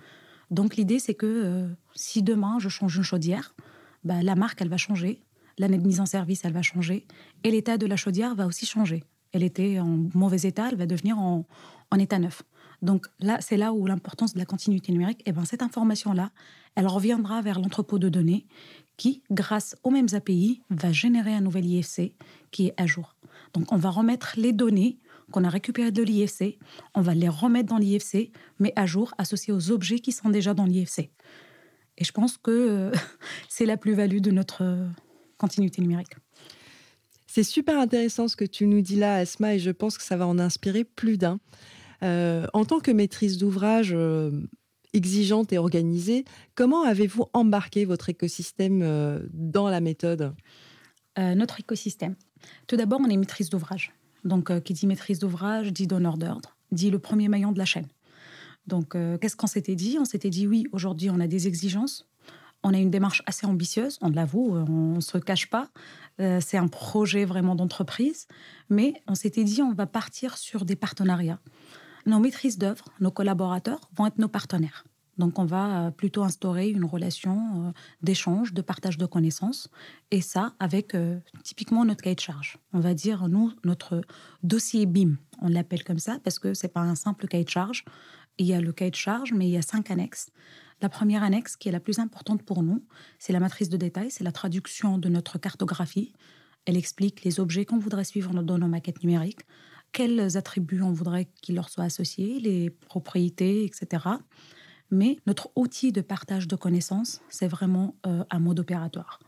Donc 0.52 0.76
l'idée, 0.76 1.00
c'est 1.00 1.16
que 1.16 1.26
euh, 1.26 1.68
si 1.96 2.22
demain 2.24 2.60
je 2.60 2.70
change 2.70 2.96
une 2.98 3.04
chaudière, 3.04 3.56
bah, 4.04 4.22
la 4.22 4.36
marque, 4.36 4.62
elle 4.62 4.70
va 4.70 4.78
changer, 4.78 5.22
l'année 5.58 5.78
de 5.78 5.88
mise 5.88 6.00
en 6.00 6.06
service, 6.06 6.44
elle 6.44 6.54
va 6.54 6.62
changer, 6.62 7.08
et 7.44 7.52
l'état 7.52 7.78
de 7.78 7.86
la 7.86 7.96
chaudière 7.96 8.36
va 8.36 8.46
aussi 8.46 8.66
changer. 8.66 9.04
Elle 9.32 9.44
était 9.44 9.80
en 9.80 10.08
mauvais 10.14 10.42
état, 10.44 10.70
elle 10.70 10.78
va 10.78 10.86
devenir 10.86 11.18
en, 11.18 11.46
état 11.98 12.20
neuf. 12.20 12.44
Donc 12.86 13.08
là, 13.20 13.40
c'est 13.42 13.58
là 13.58 13.74
où 13.74 13.86
l'importance 13.88 14.34
de 14.34 14.40
la 14.40 14.46
continuité 14.46 14.92
numérique, 14.92 15.22
eh 15.26 15.32
ben 15.32 15.44
cette 15.44 15.64
information-là, 15.64 16.32
elle 16.76 16.88
reviendra 16.88 17.42
vers 17.42 17.60
l'entrepôt 17.60 18.00
de 18.00 18.10
données 18.10 18.46
qui, 18.96 19.24
grâce 19.32 19.76
aux 19.84 19.90
mêmes 19.90 20.08
API, 20.14 20.62
va 20.70 20.92
générer 20.92 21.34
un 21.34 21.42
nouvel 21.42 21.66
IFC 21.66 22.14
qui 22.52 22.68
est 22.68 22.74
à 22.78 22.86
jour. 22.86 23.16
Donc 23.54 23.72
on 23.72 23.78
va 23.78 23.90
remettre 23.90 24.36
les 24.38 24.54
données 24.54 25.00
qu'on 25.32 25.44
a 25.44 25.50
récupéré 25.50 25.92
de 25.92 26.04
l'IFC, 26.04 26.60
on 26.94 27.02
va 27.02 27.16
les 27.16 27.28
remettre 27.28 27.70
dans 27.70 27.80
l'IFC, 27.80 28.32
mais 28.60 28.72
à 28.76 28.86
jour, 28.86 29.14
associés 29.18 29.52
aux 29.52 29.72
objets 29.72 30.00
qui 30.00 30.12
sont 30.12 30.30
déjà 30.30 30.54
dans 30.54 30.66
l'IFC. 30.66 31.10
Et 31.98 32.04
je 32.04 32.12
pense 32.12 32.38
que 32.38 32.92
c'est 33.50 33.66
la 33.66 33.78
plus-value 33.78 34.20
de 34.20 34.30
notre 34.30 34.64
euh, 34.64 34.88
continuité 35.40 35.82
numérique. 35.82 36.14
C'est 37.26 37.44
super 37.44 37.80
intéressant 37.80 38.28
ce 38.28 38.36
que 38.36 38.46
tu 38.46 38.68
nous 38.68 38.82
dis 38.82 38.96
là, 38.96 39.16
Asma, 39.16 39.56
et 39.56 39.60
je 39.60 39.72
pense 39.72 39.98
que 39.98 40.04
ça 40.04 40.16
va 40.16 40.28
en 40.28 40.38
inspirer 40.38 40.84
plus 40.84 41.18
d'un. 41.18 41.40
Euh, 42.04 42.46
en 42.54 42.66
tant 42.66 42.80
que 42.80 42.92
maîtrise 42.92 43.38
d'ouvrage 43.38 43.96
exigeante 44.94 45.52
et 45.54 45.58
organisée, 45.58 46.26
comment 46.56 46.84
avez-vous 46.84 47.26
embarqué 47.34 47.86
votre 47.86 48.10
écosystème 48.10 49.28
dans 49.34 49.70
la 49.70 49.82
méthode? 49.82 50.34
Notre 51.18 51.60
écosystème. 51.60 52.16
Tout 52.68 52.76
d'abord, 52.76 53.00
on 53.02 53.10
est 53.10 53.18
maîtrise 53.18 53.50
d'ouvrage. 53.50 53.94
Donc, 54.26 54.50
euh, 54.50 54.60
qui 54.60 54.74
dit 54.74 54.88
maîtrise 54.88 55.20
d'ouvrage 55.20 55.72
dit 55.72 55.88
donneur 55.88 56.18
d'ordre, 56.18 56.58
dit 56.72 56.90
le 56.90 57.00
premier 57.00 57.30
maillon 57.30 57.52
de 57.52 57.60
la 57.60 57.66
chaîne. 57.66 57.88
Donc, 58.68 58.96
euh, 58.96 59.18
qu'est-ce 59.18 59.36
qu'on 59.36 59.48
s'était 59.48 59.76
dit? 59.76 59.98
On 60.00 60.06
s'était 60.06 60.32
dit, 60.32 60.48
oui, 60.48 60.66
aujourd'hui, 60.72 61.10
on 61.12 61.20
a 61.20 61.28
des 61.28 61.48
exigences. 61.48 62.08
On 62.64 62.74
a 62.74 62.78
une 62.78 62.90
démarche 62.90 63.22
assez 63.28 63.46
ambitieuse, 63.46 64.00
on 64.02 64.10
l'avoue, 64.10 64.56
euh, 64.56 64.66
on 64.68 64.96
ne 64.96 65.00
se 65.00 65.20
cache 65.20 65.50
pas. 65.50 65.70
c'est 66.18 66.58
un 66.58 66.68
projet 66.68 67.26
vraiment 67.26 67.56
d'entreprise. 67.56 68.28
Mais 68.70 68.96
on 69.08 69.14
s'était 69.14 69.44
dit, 69.44 69.62
on 69.62 69.74
va 69.74 69.86
partir 69.86 70.38
sur 70.38 70.66
des 70.66 70.76
partenariats. 70.76 71.40
Nos 72.06 72.20
maîtrises 72.20 72.58
d'œuvre, 72.58 72.86
nos 73.00 73.12
collaborateurs 73.12 73.90
vont 73.96 74.06
être 74.06 74.20
nos 74.20 74.28
partenaires. 74.28 74.86
Donc 75.18 75.40
on 75.40 75.46
va 75.46 75.88
euh, 75.88 75.92
plutôt 75.92 76.24
instaurer 76.24 76.70
une 76.70 76.86
relation 76.86 77.68
euh, 77.68 77.72
d'échange, 78.02 78.54
de 78.54 78.62
partage 78.62 78.98
de 78.98 79.06
connaissances, 79.06 79.70
et 80.12 80.22
ça 80.22 80.54
avec 80.60 80.94
euh, 80.94 81.20
typiquement 81.44 81.86
notre 81.86 82.04
cahier 82.04 82.16
de 82.16 82.20
charge. 82.20 82.58
On 82.74 82.80
va 82.80 82.94
dire, 82.94 83.28
nous, 83.28 83.52
notre 83.64 84.02
dossier 84.44 84.86
BIM, 84.86 85.16
on 85.42 85.48
l'appelle 85.48 85.84
comme 85.84 86.00
ça 86.00 86.20
parce 86.24 86.38
que 86.38 86.54
c'est 86.54 86.68
pas 86.68 86.82
un 86.82 86.96
simple 86.96 87.28
cahier 87.28 87.46
de 87.46 87.50
charge. 87.50 87.86
Il 88.38 88.46
y 88.46 88.54
a 88.54 88.60
le 88.60 88.74
cahier 88.74 88.92
de 88.92 88.96
charge, 88.96 89.32
mais 89.34 89.48
il 89.48 89.52
y 89.52 89.58
a 89.58 89.62
cinq 89.62 89.90
annexes. 89.90 90.30
La 90.82 90.90
première 90.90 91.24
annexe, 91.24 91.56
qui 91.56 91.70
est 91.70 91.72
la 91.72 91.80
plus 91.80 92.00
importante 92.00 92.44
pour 92.44 92.62
nous, 92.62 92.84
c'est 93.18 93.32
la 93.32 93.40
matrice 93.40 93.70
de 93.70 93.78
détail, 93.78 94.12
c'est 94.12 94.26
la 94.26 94.34
traduction 94.34 94.98
de 94.98 95.08
notre 95.08 95.40
cartographie. 95.40 96.12
Elle 96.66 96.76
explique 96.76 97.24
les 97.24 97.40
objets 97.40 97.64
qu'on 97.64 97.78
voudrait 97.78 98.04
suivre 98.04 98.34
dans 98.34 98.58
nos 98.58 98.68
maquettes 98.68 99.02
numériques, 99.02 99.46
quels 99.96 100.36
attributs 100.36 100.82
on 100.82 100.92
voudrait 100.92 101.24
qu'ils 101.42 101.56
leur 101.56 101.70
soient 101.70 101.86
associés, 101.86 102.42
les 102.42 102.70
propriétés, 102.70 103.64
etc. 103.64 104.04
Mais 104.92 105.20
notre 105.26 105.50
outil 105.56 105.94
de 105.94 106.02
partage 106.02 106.50
de 106.50 106.58
connaissances, 106.58 107.22
c'est 107.30 107.48
vraiment 107.48 107.96
euh, 108.06 108.26
un 108.30 108.40
mode 108.40 108.60
opératoire. 108.60 109.20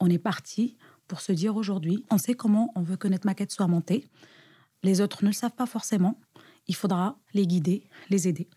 On 0.00 0.10
est 0.10 0.18
parti 0.18 0.76
pour 1.06 1.20
se 1.20 1.30
dire 1.30 1.54
aujourd'hui, 1.54 2.04
on 2.10 2.18
sait 2.18 2.34
comment 2.34 2.72
on 2.74 2.82
veut 2.82 2.96
que 2.96 3.06
notre 3.06 3.24
maquette 3.24 3.52
soit 3.52 3.68
montée. 3.68 4.04
Les 4.82 5.00
autres 5.00 5.22
ne 5.22 5.28
le 5.28 5.32
savent 5.32 5.54
pas 5.54 5.64
forcément. 5.64 6.18
Il 6.66 6.74
faudra 6.74 7.20
les 7.32 7.46
guider, 7.46 7.88
les 8.10 8.26
aider. 8.26 8.48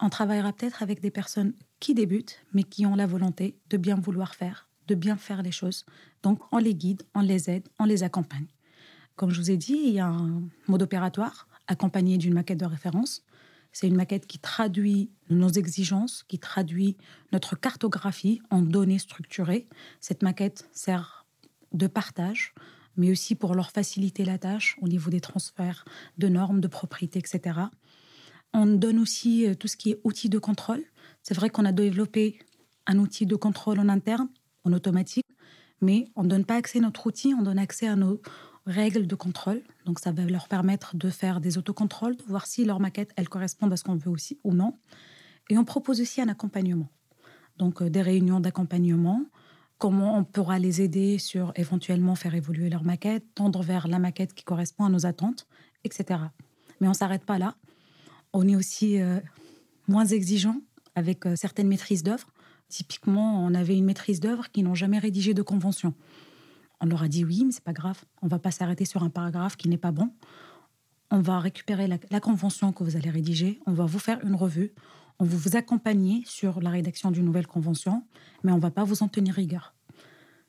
On 0.00 0.08
travaillera 0.08 0.54
peut-être 0.54 0.82
avec 0.82 1.02
des 1.02 1.10
personnes 1.10 1.52
qui 1.78 1.92
débutent, 1.92 2.42
mais 2.54 2.62
qui 2.62 2.86
ont 2.86 2.96
la 2.96 3.06
volonté 3.06 3.58
de 3.68 3.76
bien 3.76 3.96
vouloir 3.96 4.34
faire, 4.34 4.70
de 4.86 4.94
bien 4.94 5.18
faire 5.18 5.42
les 5.42 5.52
choses. 5.52 5.84
Donc 6.22 6.40
on 6.52 6.56
les 6.56 6.74
guide, 6.74 7.02
on 7.14 7.20
les 7.20 7.50
aide, 7.50 7.68
on 7.78 7.84
les 7.84 8.02
accompagne. 8.02 8.46
Comme 9.18 9.30
je 9.30 9.40
vous 9.40 9.50
ai 9.50 9.56
dit, 9.56 9.76
il 9.84 9.94
y 9.94 9.98
a 9.98 10.06
un 10.06 10.44
mode 10.68 10.82
opératoire 10.82 11.48
accompagné 11.66 12.18
d'une 12.18 12.34
maquette 12.34 12.60
de 12.60 12.64
référence. 12.64 13.24
C'est 13.72 13.88
une 13.88 13.96
maquette 13.96 14.28
qui 14.28 14.38
traduit 14.38 15.10
nos 15.28 15.48
exigences, 15.48 16.22
qui 16.28 16.38
traduit 16.38 16.96
notre 17.32 17.56
cartographie 17.56 18.40
en 18.50 18.62
données 18.62 19.00
structurées. 19.00 19.66
Cette 19.98 20.22
maquette 20.22 20.68
sert 20.72 21.26
de 21.72 21.88
partage, 21.88 22.54
mais 22.96 23.10
aussi 23.10 23.34
pour 23.34 23.56
leur 23.56 23.72
faciliter 23.72 24.24
la 24.24 24.38
tâche 24.38 24.78
au 24.82 24.86
niveau 24.86 25.10
des 25.10 25.20
transferts 25.20 25.84
de 26.16 26.28
normes, 26.28 26.60
de 26.60 26.68
propriétés, 26.68 27.18
etc. 27.18 27.58
On 28.54 28.66
donne 28.66 29.00
aussi 29.00 29.48
euh, 29.48 29.54
tout 29.56 29.66
ce 29.66 29.76
qui 29.76 29.90
est 29.90 30.00
outils 30.04 30.28
de 30.28 30.38
contrôle. 30.38 30.84
C'est 31.24 31.34
vrai 31.34 31.50
qu'on 31.50 31.64
a 31.64 31.72
développé 31.72 32.38
un 32.86 33.00
outil 33.00 33.26
de 33.26 33.34
contrôle 33.34 33.80
en 33.80 33.88
interne, 33.88 34.28
en 34.62 34.72
automatique, 34.72 35.26
mais 35.80 36.06
on 36.14 36.22
ne 36.22 36.28
donne 36.28 36.44
pas 36.44 36.54
accès 36.54 36.78
à 36.78 36.82
notre 36.82 37.04
outil, 37.08 37.34
on 37.36 37.42
donne 37.42 37.58
accès 37.58 37.88
à 37.88 37.96
nos 37.96 38.20
règles 38.68 39.06
de 39.06 39.14
contrôle. 39.14 39.62
Donc 39.86 39.98
ça 39.98 40.12
va 40.12 40.24
leur 40.24 40.46
permettre 40.46 40.96
de 40.96 41.10
faire 41.10 41.40
des 41.40 41.58
autocontrôles, 41.58 42.16
de 42.16 42.22
voir 42.24 42.46
si 42.46 42.64
leur 42.64 42.80
maquette, 42.80 43.12
elle 43.16 43.28
correspond 43.28 43.70
à 43.70 43.76
ce 43.76 43.84
qu'on 43.84 43.96
veut 43.96 44.10
aussi 44.10 44.38
ou 44.44 44.54
non. 44.54 44.78
Et 45.50 45.58
on 45.58 45.64
propose 45.64 46.00
aussi 46.00 46.20
un 46.20 46.28
accompagnement. 46.28 46.88
Donc 47.56 47.82
euh, 47.82 47.90
des 47.90 48.02
réunions 48.02 48.40
d'accompagnement, 48.40 49.24
comment 49.78 50.18
on 50.18 50.24
pourra 50.24 50.58
les 50.58 50.82
aider 50.82 51.18
sur 51.18 51.52
éventuellement 51.56 52.14
faire 52.14 52.34
évoluer 52.34 52.68
leur 52.68 52.84
maquette, 52.84 53.24
tendre 53.34 53.62
vers 53.62 53.88
la 53.88 53.98
maquette 53.98 54.34
qui 54.34 54.44
correspond 54.44 54.84
à 54.84 54.90
nos 54.90 55.06
attentes, 55.06 55.46
etc. 55.84 56.20
Mais 56.80 56.86
on 56.86 56.90
ne 56.90 56.96
s'arrête 56.96 57.24
pas 57.24 57.38
là. 57.38 57.54
On 58.32 58.46
est 58.46 58.56
aussi 58.56 59.00
euh, 59.00 59.18
moins 59.88 60.04
exigeant 60.04 60.60
avec 60.94 61.26
euh, 61.26 61.34
certaines 61.34 61.68
maîtrises 61.68 62.02
d'œuvre. 62.02 62.28
Typiquement, 62.68 63.42
on 63.42 63.54
avait 63.54 63.76
une 63.76 63.86
maîtrise 63.86 64.20
d'œuvre 64.20 64.50
qui 64.50 64.62
n'ont 64.62 64.74
jamais 64.74 64.98
rédigé 64.98 65.32
de 65.32 65.42
convention. 65.42 65.94
On 66.80 66.86
leur 66.86 67.02
a 67.02 67.08
dit 67.08 67.24
oui, 67.24 67.44
mais 67.44 67.52
c'est 67.52 67.64
pas 67.64 67.72
grave. 67.72 68.04
On 68.22 68.28
va 68.28 68.38
pas 68.38 68.50
s'arrêter 68.50 68.84
sur 68.84 69.02
un 69.02 69.10
paragraphe 69.10 69.56
qui 69.56 69.68
n'est 69.68 69.78
pas 69.78 69.90
bon. 69.90 70.10
On 71.10 71.20
va 71.20 71.40
récupérer 71.40 71.86
la, 71.86 72.20
convention 72.20 72.72
que 72.72 72.84
vous 72.84 72.96
allez 72.96 73.10
rédiger. 73.10 73.60
On 73.66 73.72
va 73.72 73.86
vous 73.86 73.98
faire 73.98 74.20
une 74.24 74.34
revue. 74.34 74.72
On 75.18 75.24
va 75.24 75.36
vous 75.36 75.56
accompagner 75.56 76.22
sur 76.26 76.60
la 76.60 76.70
rédaction 76.70 77.10
d'une 77.10 77.24
nouvelle 77.24 77.46
convention, 77.46 78.04
mais 78.44 78.52
on 78.52 78.58
va 78.58 78.70
pas 78.70 78.84
vous 78.84 79.02
en 79.02 79.08
tenir 79.08 79.34
rigueur. 79.34 79.74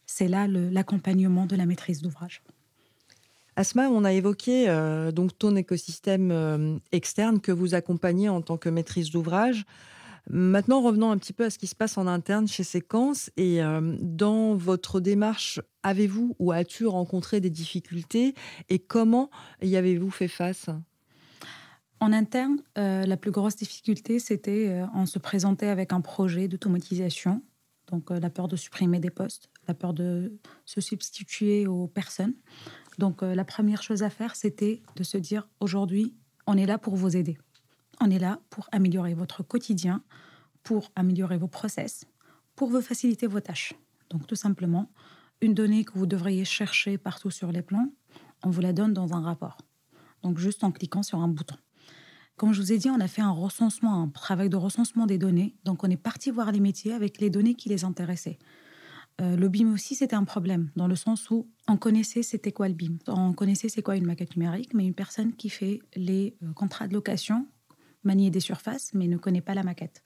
C'est 0.06 0.28
là 0.28 0.48
l'accompagnement 0.48 1.46
de 1.46 1.56
la 1.56 1.66
maîtrise 1.66 2.02
d'ouvrage. 2.02 2.44
Asma, 3.56 3.90
on 3.90 4.04
a 4.04 4.14
évoqué 4.14 4.70
euh, 4.70 5.12
donc 5.12 5.38
ton 5.38 5.56
écosystème 5.56 6.32
euh, 6.32 6.78
externe 6.92 7.40
que 7.40 7.52
vous 7.52 7.74
accompagnez 7.74 8.30
en 8.30 8.42
tant 8.42 8.58
que 8.58 8.70
maîtrise 8.70 9.12
d'ouvrage. 9.12 9.66
Maintenant, 10.32 10.82
revenons 10.84 11.10
un 11.10 11.18
petit 11.18 11.34
peu 11.34 11.46
à 11.46 11.50
ce 11.50 11.58
qui 11.58 11.66
se 11.66 11.76
passe 11.76 11.98
en 11.98 12.06
interne 12.06 12.48
chez 12.48 12.64
Séquence. 12.64 13.32
Et 13.36 13.64
euh, 13.64 13.96
dans 14.00 14.56
votre 14.56 15.00
démarche, 15.00 15.60
avez-vous 15.82 16.36
ou 16.38 16.52
as-tu 16.52 16.86
rencontré 16.86 17.42
des 17.42 17.50
difficultés 17.50 18.36
et 18.70 18.78
comment 18.78 19.32
y 19.64 19.76
avez-vous 19.76 20.12
fait 20.12 20.28
face? 20.28 20.68
En 22.00 22.14
interne, 22.14 22.62
euh, 22.78 23.06
la 23.06 23.18
plus 23.18 23.32
grosse 23.32 23.56
difficulté, 23.56 24.20
c'était 24.20 24.68
euh, 24.70 24.86
en 24.94 25.08
se 25.08 25.18
présentait 25.18 25.68
avec 25.68 25.92
un 25.92 26.00
projet 26.00 26.48
d'automatisation, 26.48 27.42
donc 27.92 28.12
la 28.12 28.30
peur 28.30 28.48
de 28.48 28.56
supprimer 28.56 29.00
des 29.00 29.10
postes, 29.10 29.50
la 29.68 29.74
peur 29.74 29.94
de 29.94 30.38
se 30.66 30.80
substituer 30.80 31.66
aux 31.66 31.88
personnes. 31.88 32.36
Donc 33.00 33.24
la 33.24 33.46
première 33.46 33.82
chose 33.82 34.04
à 34.04 34.10
faire, 34.10 34.36
c'était 34.36 34.84
de 34.96 35.04
se 35.04 35.18
dire, 35.18 35.50
aujourd'hui, 35.60 36.14
on 36.46 36.56
est 36.56 36.68
là 36.68 36.78
pour 36.78 36.96
vous 36.96 37.18
aider. 37.18 37.38
On 38.00 38.10
est 38.10 38.20
là 38.20 38.40
pour 38.50 38.70
améliorer 38.72 39.14
votre 39.14 39.44
quotidien, 39.44 40.04
pour 40.64 40.92
améliorer 40.96 41.38
vos 41.38 41.48
process, 41.48 42.06
pour 42.56 42.70
vous 42.70 42.82
faciliter 42.82 43.28
vos 43.28 43.40
tâches. 43.40 43.74
Donc 44.10 44.26
tout 44.26 44.36
simplement, 44.36 44.90
une 45.42 45.54
donnée 45.54 45.84
que 45.84 45.94
vous 45.94 46.06
devriez 46.06 46.46
chercher 46.46 46.98
partout 46.98 47.32
sur 47.32 47.52
les 47.52 47.62
plans, 47.62 47.92
on 48.44 48.50
vous 48.50 48.62
la 48.62 48.74
donne 48.74 48.94
dans 48.94 49.14
un 49.14 49.22
rapport. 49.22 49.58
Donc 50.24 50.38
juste 50.38 50.64
en 50.64 50.72
cliquant 50.72 51.04
sur 51.04 51.20
un 51.20 51.28
bouton. 51.28 51.56
Comme 52.38 52.54
je 52.54 52.62
vous 52.62 52.72
ai 52.72 52.78
dit, 52.78 52.90
on 52.90 53.00
a 53.02 53.08
fait 53.08 53.22
un 53.22 53.32
recensement, 53.32 54.02
un 54.02 54.08
travail 54.08 54.50
de 54.50 54.56
recensement 54.56 55.06
des 55.06 55.18
données. 55.18 55.56
Donc 55.66 55.84
on 55.84 55.90
est 55.90 55.98
parti 55.98 56.32
voir 56.32 56.52
les 56.54 56.62
métiers 56.62 56.94
avec 56.94 57.20
les 57.20 57.30
données 57.30 57.56
qui 57.56 57.68
les 57.68 57.84
intéressaient. 57.84 58.40
Euh, 59.20 59.36
le 59.36 59.50
BIM 59.50 59.74
aussi, 59.74 59.96
c'était 59.96 60.16
un 60.16 60.24
problème, 60.24 60.72
dans 60.78 60.88
le 60.88 60.96
sens 60.96 61.30
où 61.30 61.50
on 61.68 61.76
connaissait 61.76 62.24
c'était 62.24 62.54
quoi 62.54 62.70
le 62.70 62.76
BIM. 62.76 62.98
On 63.08 63.34
connaissait 63.34 63.68
c'est 63.68 63.82
quoi 63.82 63.98
une 63.98 64.06
maquette 64.06 64.38
numérique, 64.38 64.74
mais 64.74 64.86
une 64.86 64.94
personne 64.94 65.34
qui 65.34 65.50
fait 65.50 65.82
les 65.96 66.38
euh, 66.44 66.54
contrats 66.54 66.88
de 66.88 66.94
location 66.94 67.46
manier 68.04 68.32
des 68.32 68.40
surfaces, 68.40 68.94
mais 68.94 69.08
ne 69.08 69.18
connaît 69.18 69.42
pas 69.42 69.54
la 69.54 69.64
maquette. 69.64 70.04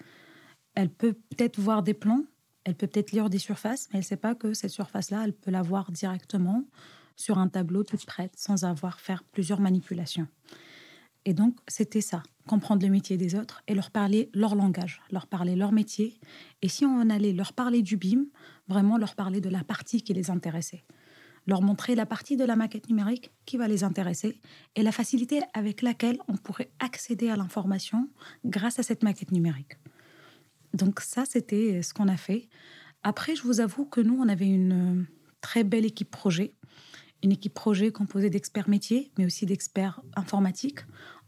Elle 0.76 0.90
peut 0.90 1.14
peut-être 1.14 1.60
voir 1.60 1.84
des 1.84 1.94
plans, 1.94 2.24
elle 2.64 2.76
peut 2.76 2.88
peut-être 2.88 3.12
lire 3.12 3.30
des 3.30 3.40
surfaces, 3.40 3.88
mais 3.92 4.00
elle 4.00 4.04
ne 4.04 4.08
sait 4.08 4.18
pas 4.18 4.36
que 4.36 4.54
cette 4.54 4.72
surface-là, 4.72 5.24
elle 5.26 5.34
peut 5.34 5.52
la 5.52 5.62
voir 5.62 5.92
directement 5.92 6.66
sur 7.16 7.38
un 7.38 7.48
tableau 7.48 7.84
toute 7.84 8.06
prête, 8.06 8.34
sans 8.36 8.64
avoir 8.64 9.00
faire 9.00 9.24
plusieurs 9.24 9.60
manipulations. 9.60 10.28
Et 11.26 11.34
donc, 11.34 11.58
c'était 11.68 12.02
ça, 12.02 12.24
comprendre 12.48 12.84
le 12.84 12.92
métier 12.92 13.18
des 13.18 13.36
autres 13.36 13.64
et 13.68 13.76
leur 13.76 13.92
parler 13.92 14.30
leur 14.34 14.56
langage, 14.56 15.02
leur 15.12 15.28
parler 15.28 15.56
leur 15.56 15.72
métier. 15.72 16.20
Et 16.62 16.68
si 16.68 16.86
on 16.86 17.10
allait 17.10 17.32
leur 17.32 17.54
parler 17.54 17.82
du 17.82 17.96
BIM, 17.96 18.26
vraiment 18.68 18.98
leur 18.98 19.16
parler 19.16 19.40
de 19.40 19.50
la 19.50 19.64
partie 19.64 20.02
qui 20.02 20.14
les 20.14 20.30
intéressait 20.30 20.84
leur 21.46 21.62
montrer 21.62 21.96
la 21.96 22.06
partie 22.06 22.38
de 22.38 22.46
la 22.46 22.56
maquette 22.56 22.90
numérique 22.90 23.32
qui 23.46 23.58
va 23.58 23.68
les 23.68 23.84
intéresser 23.84 24.40
et 24.76 24.84
la 24.84 24.92
facilité 24.92 25.42
avec 25.54 25.82
laquelle 25.82 26.18
on 26.28 26.38
pourrait 26.38 26.72
accéder 26.80 27.30
à 27.30 27.36
l'information 27.36 28.10
grâce 28.46 28.80
à 28.80 28.84
cette 28.84 29.04
maquette 29.04 29.32
numérique. 29.32 29.78
Donc 30.74 31.02
ça, 31.02 31.26
c'était 31.26 31.82
ce 31.82 31.94
qu'on 31.94 32.08
a 32.08 32.18
fait. 32.18 32.50
Après, 33.04 33.36
je 33.36 33.44
vous 33.44 33.60
avoue 33.60 33.86
que 33.86 34.02
nous, 34.02 34.18
on 34.20 34.28
avait 34.28 34.48
une 34.48 35.06
très 35.42 35.64
belle 35.64 35.86
équipe 35.86 36.10
projet, 36.10 36.56
une 37.22 37.32
équipe 37.32 37.54
projet 37.54 37.92
composée 37.92 38.30
d'experts 38.30 38.70
métiers, 38.70 39.12
mais 39.18 39.26
aussi 39.26 39.46
d'experts 39.46 40.02
informatiques. 40.16 40.80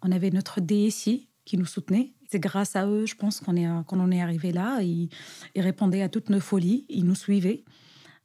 On 0.02 0.12
avait 0.12 0.32
notre 0.32 0.62
DSI 0.62 1.30
qui 1.44 1.58
nous 1.58 1.66
soutenait. 1.66 2.14
C'est 2.32 2.40
grâce 2.40 2.76
à 2.76 2.88
eux, 2.88 3.06
je 3.06 3.16
pense, 3.16 3.40
qu'on 3.40 3.56
est, 3.56 3.68
qu'on 3.86 4.00
en 4.00 4.12
est 4.12 4.22
arrivé 4.22 4.52
là. 4.52 4.82
Ils 4.82 5.10
répondaient 5.56 6.02
à 6.02 6.10
toutes 6.10 6.30
nos 6.30 6.40
folies, 6.40 6.86
ils 6.90 7.06
nous 7.06 7.16
suivaient. 7.16 7.64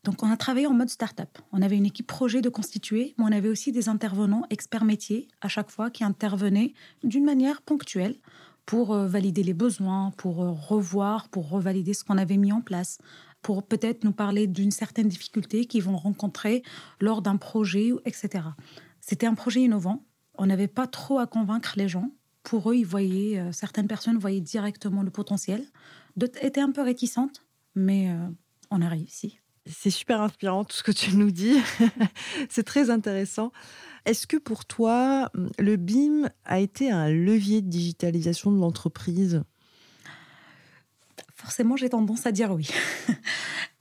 Donc, 0.04 0.22
on 0.22 0.30
a 0.30 0.36
travaillé 0.36 0.66
en 0.66 0.72
mode 0.72 0.88
start-up. 0.88 1.38
On 1.52 1.60
avait 1.60 1.76
une 1.76 1.84
équipe 1.84 2.06
projet 2.06 2.40
de 2.40 2.48
constituer, 2.48 3.14
mais 3.18 3.24
on 3.24 3.32
avait 3.32 3.50
aussi 3.50 3.70
des 3.70 3.88
intervenants 3.88 4.46
experts 4.48 4.84
métiers 4.84 5.28
à 5.42 5.48
chaque 5.48 5.70
fois 5.70 5.90
qui 5.90 6.04
intervenaient 6.04 6.72
d'une 7.04 7.24
manière 7.24 7.60
ponctuelle 7.60 8.16
pour 8.64 8.94
euh, 8.94 9.06
valider 9.06 9.42
les 9.42 9.52
besoins, 9.52 10.12
pour 10.16 10.42
euh, 10.42 10.52
revoir, 10.52 11.28
pour 11.28 11.50
revalider 11.50 11.92
ce 11.92 12.04
qu'on 12.04 12.16
avait 12.16 12.36
mis 12.36 12.52
en 12.52 12.62
place, 12.62 12.98
pour 13.42 13.62
peut-être 13.66 14.04
nous 14.04 14.12
parler 14.12 14.46
d'une 14.46 14.70
certaine 14.70 15.08
difficulté 15.08 15.66
qu'ils 15.66 15.82
vont 15.82 15.96
rencontrer 15.96 16.62
lors 17.00 17.20
d'un 17.20 17.36
projet, 17.36 17.90
etc. 18.04 18.44
C'était 19.00 19.26
un 19.26 19.34
projet 19.34 19.60
innovant. 19.60 20.04
On 20.38 20.46
n'avait 20.46 20.68
pas 20.68 20.86
trop 20.86 21.18
à 21.18 21.26
convaincre 21.26 21.74
les 21.76 21.88
gens. 21.88 22.10
Pour 22.42 22.70
eux, 22.70 22.76
ils 22.76 22.86
voyaient, 22.86 23.38
euh, 23.38 23.52
certaines 23.52 23.88
personnes 23.88 24.18
voyaient 24.18 24.40
directement 24.40 25.02
le 25.02 25.10
potentiel. 25.10 25.62
D'autres 26.16 26.42
étaient 26.42 26.60
un 26.62 26.72
peu 26.72 26.82
réticentes, 26.82 27.44
mais 27.74 28.14
on 28.70 28.82
a 28.82 28.88
réussi. 28.88 29.39
C'est 29.66 29.90
super 29.90 30.20
inspirant 30.20 30.64
tout 30.64 30.76
ce 30.76 30.82
que 30.82 30.92
tu 30.92 31.16
nous 31.16 31.30
dis. 31.30 31.56
c'est 32.48 32.64
très 32.64 32.90
intéressant. 32.90 33.52
Est-ce 34.06 34.26
que 34.26 34.36
pour 34.36 34.64
toi, 34.64 35.30
le 35.58 35.76
BIM 35.76 36.30
a 36.44 36.60
été 36.60 36.90
un 36.90 37.10
levier 37.10 37.60
de 37.60 37.68
digitalisation 37.68 38.50
de 38.50 38.58
l'entreprise? 38.58 39.42
Forcément, 41.34 41.76
j'ai 41.76 41.90
tendance 41.90 42.26
à 42.26 42.32
dire 42.32 42.52
oui. 42.52 42.68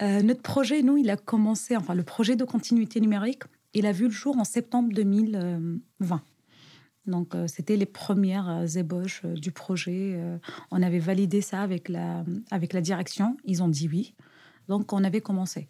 Euh, 0.01 0.21
notre 0.21 0.41
projet, 0.41 0.81
nous, 0.81 0.95
il 0.95 1.09
a 1.09 1.17
commencé, 1.17 1.75
enfin 1.75 1.93
le 1.93 2.03
projet 2.03 2.37
de 2.37 2.45
continuité 2.45 3.01
numérique, 3.01 3.43
il 3.73 3.85
a 3.85 3.91
vu 3.91 4.05
le 4.05 4.11
jour 4.11 4.37
en 4.37 4.45
septembre 4.45 4.93
2020. 4.93 6.21
Donc, 7.05 7.35
euh, 7.35 7.47
c'était 7.47 7.75
les 7.75 7.85
premières 7.85 8.47
euh, 8.47 8.65
ébauches 8.65 9.25
du 9.25 9.51
projet. 9.51 10.17
on 10.71 10.81
avait 10.81 10.99
validé 10.99 11.41
ça 11.41 11.61
avec 11.61 11.89
la, 11.89 12.23
avec 12.49 12.71
la 12.71 12.79
direction. 12.79 13.35
Ils 13.43 13.61
ont 13.61 13.67
dit 13.67 13.89
oui. 13.89 14.15
Donc, 14.69 14.93
on 14.93 15.03
avait 15.03 15.19
commencé. 15.19 15.67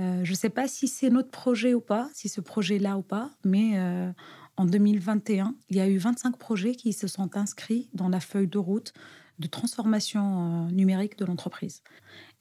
Euh, 0.00 0.24
je 0.24 0.32
ne 0.32 0.36
sais 0.36 0.50
pas 0.50 0.66
si 0.66 0.88
c'est 0.88 1.10
notre 1.10 1.30
projet 1.30 1.72
ou 1.74 1.80
pas, 1.80 2.10
si 2.12 2.28
ce 2.28 2.40
projet-là 2.40 2.98
ou 2.98 3.02
pas, 3.02 3.30
mais 3.44 3.78
euh, 3.78 4.10
en 4.56 4.66
2021, 4.66 5.54
il 5.70 5.76
y 5.76 5.80
a 5.80 5.88
eu 5.88 5.96
25 5.96 6.36
projets 6.36 6.74
qui 6.74 6.92
se 6.92 7.06
sont 7.06 7.36
inscrits 7.36 7.88
dans 7.94 8.08
la 8.08 8.18
feuille 8.18 8.48
de 8.48 8.58
route 8.58 8.92
de 9.38 9.46
transformation 9.46 10.66
euh, 10.66 10.70
numérique 10.72 11.16
de 11.16 11.24
l'entreprise. 11.24 11.82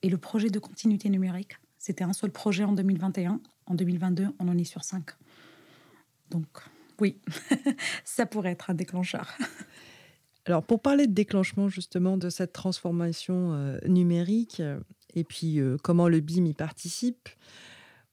Et 0.02 0.10
le 0.10 0.18
projet 0.18 0.50
de 0.50 0.58
continuité 0.58 1.08
numérique, 1.10 1.54
c'était 1.78 2.04
un 2.04 2.14
seul 2.14 2.32
projet 2.32 2.64
en 2.64 2.74
2021. 2.74 3.40
En 3.68 3.76
2022, 3.76 4.30
on 4.40 4.48
en 4.48 4.58
est 4.58 4.64
sur 4.64 4.84
5. 4.84 5.06
Donc, 6.32 6.48
oui, 7.00 7.22
ça 8.04 8.26
pourrait 8.26 8.52
être 8.52 8.72
un 8.72 8.74
déclencheur. 8.74 9.38
Alors, 10.46 10.64
pour 10.64 10.82
parler 10.82 11.06
de 11.06 11.14
déclenchement 11.14 11.70
justement 11.70 12.18
de 12.18 12.30
cette 12.30 12.54
transformation 12.54 13.78
numérique, 13.88 14.62
et 15.16 15.24
puis 15.24 15.60
euh, 15.60 15.78
comment 15.82 16.08
le 16.08 16.20
BIM 16.20 16.46
y 16.46 16.54
participe. 16.54 17.30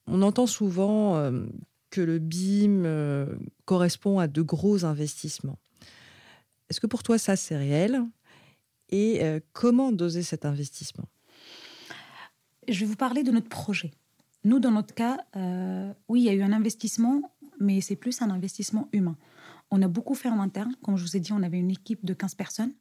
On 0.07 0.23
entend 0.23 0.47
souvent 0.47 1.17
euh, 1.17 1.45
que 1.91 2.01
le 2.01 2.19
BIM 2.19 2.85
euh, 2.85 3.27
correspond 3.65 4.19
à 4.19 4.29
de 4.29 4.43
gros 4.43 4.85
investissements. 4.85 5.59
Est-ce 6.71 6.81
que 6.81 6.87
pour 6.87 7.03
toi 7.03 7.19
ça 7.19 7.37
c'est 7.37 7.57
réel? 7.57 8.03
Et 8.95 9.23
comment 9.55 9.91
doser 9.91 10.23
cet 10.23 10.45
investissement? 10.45 11.09
Je 12.69 12.81
vais 12.81 12.85
vous 12.85 12.97
parler 12.97 13.23
de 13.23 13.31
notre 13.31 13.49
projet. 13.49 13.91
Nous, 14.45 14.61
dans 14.61 14.71
notre 14.71 14.95
cas, 14.95 15.17
oui, 16.09 16.21
il 16.21 16.25
y 16.25 16.29
a 16.29 16.35
eu 16.35 16.43
un 16.43 16.53
investissement, 16.53 17.33
mais 17.59 17.81
c'est 17.81 17.97
plus 17.97 18.21
un 18.21 18.29
investissement 18.29 18.91
humain. 18.93 19.17
On 19.71 19.81
a 19.81 19.89
beaucoup 19.89 20.15
fait 20.15 20.29
en 20.29 20.39
interne. 20.41 20.75
Comme 20.83 20.99
je 20.99 21.05
vous 21.05 21.17
ai 21.17 21.21
dit, 21.21 21.33
on 21.33 21.43
avait 21.43 21.59
une 21.59 21.71
équipe 21.71 22.05
de 22.05 22.13
15 22.13 22.35
personnes. 22.35 22.75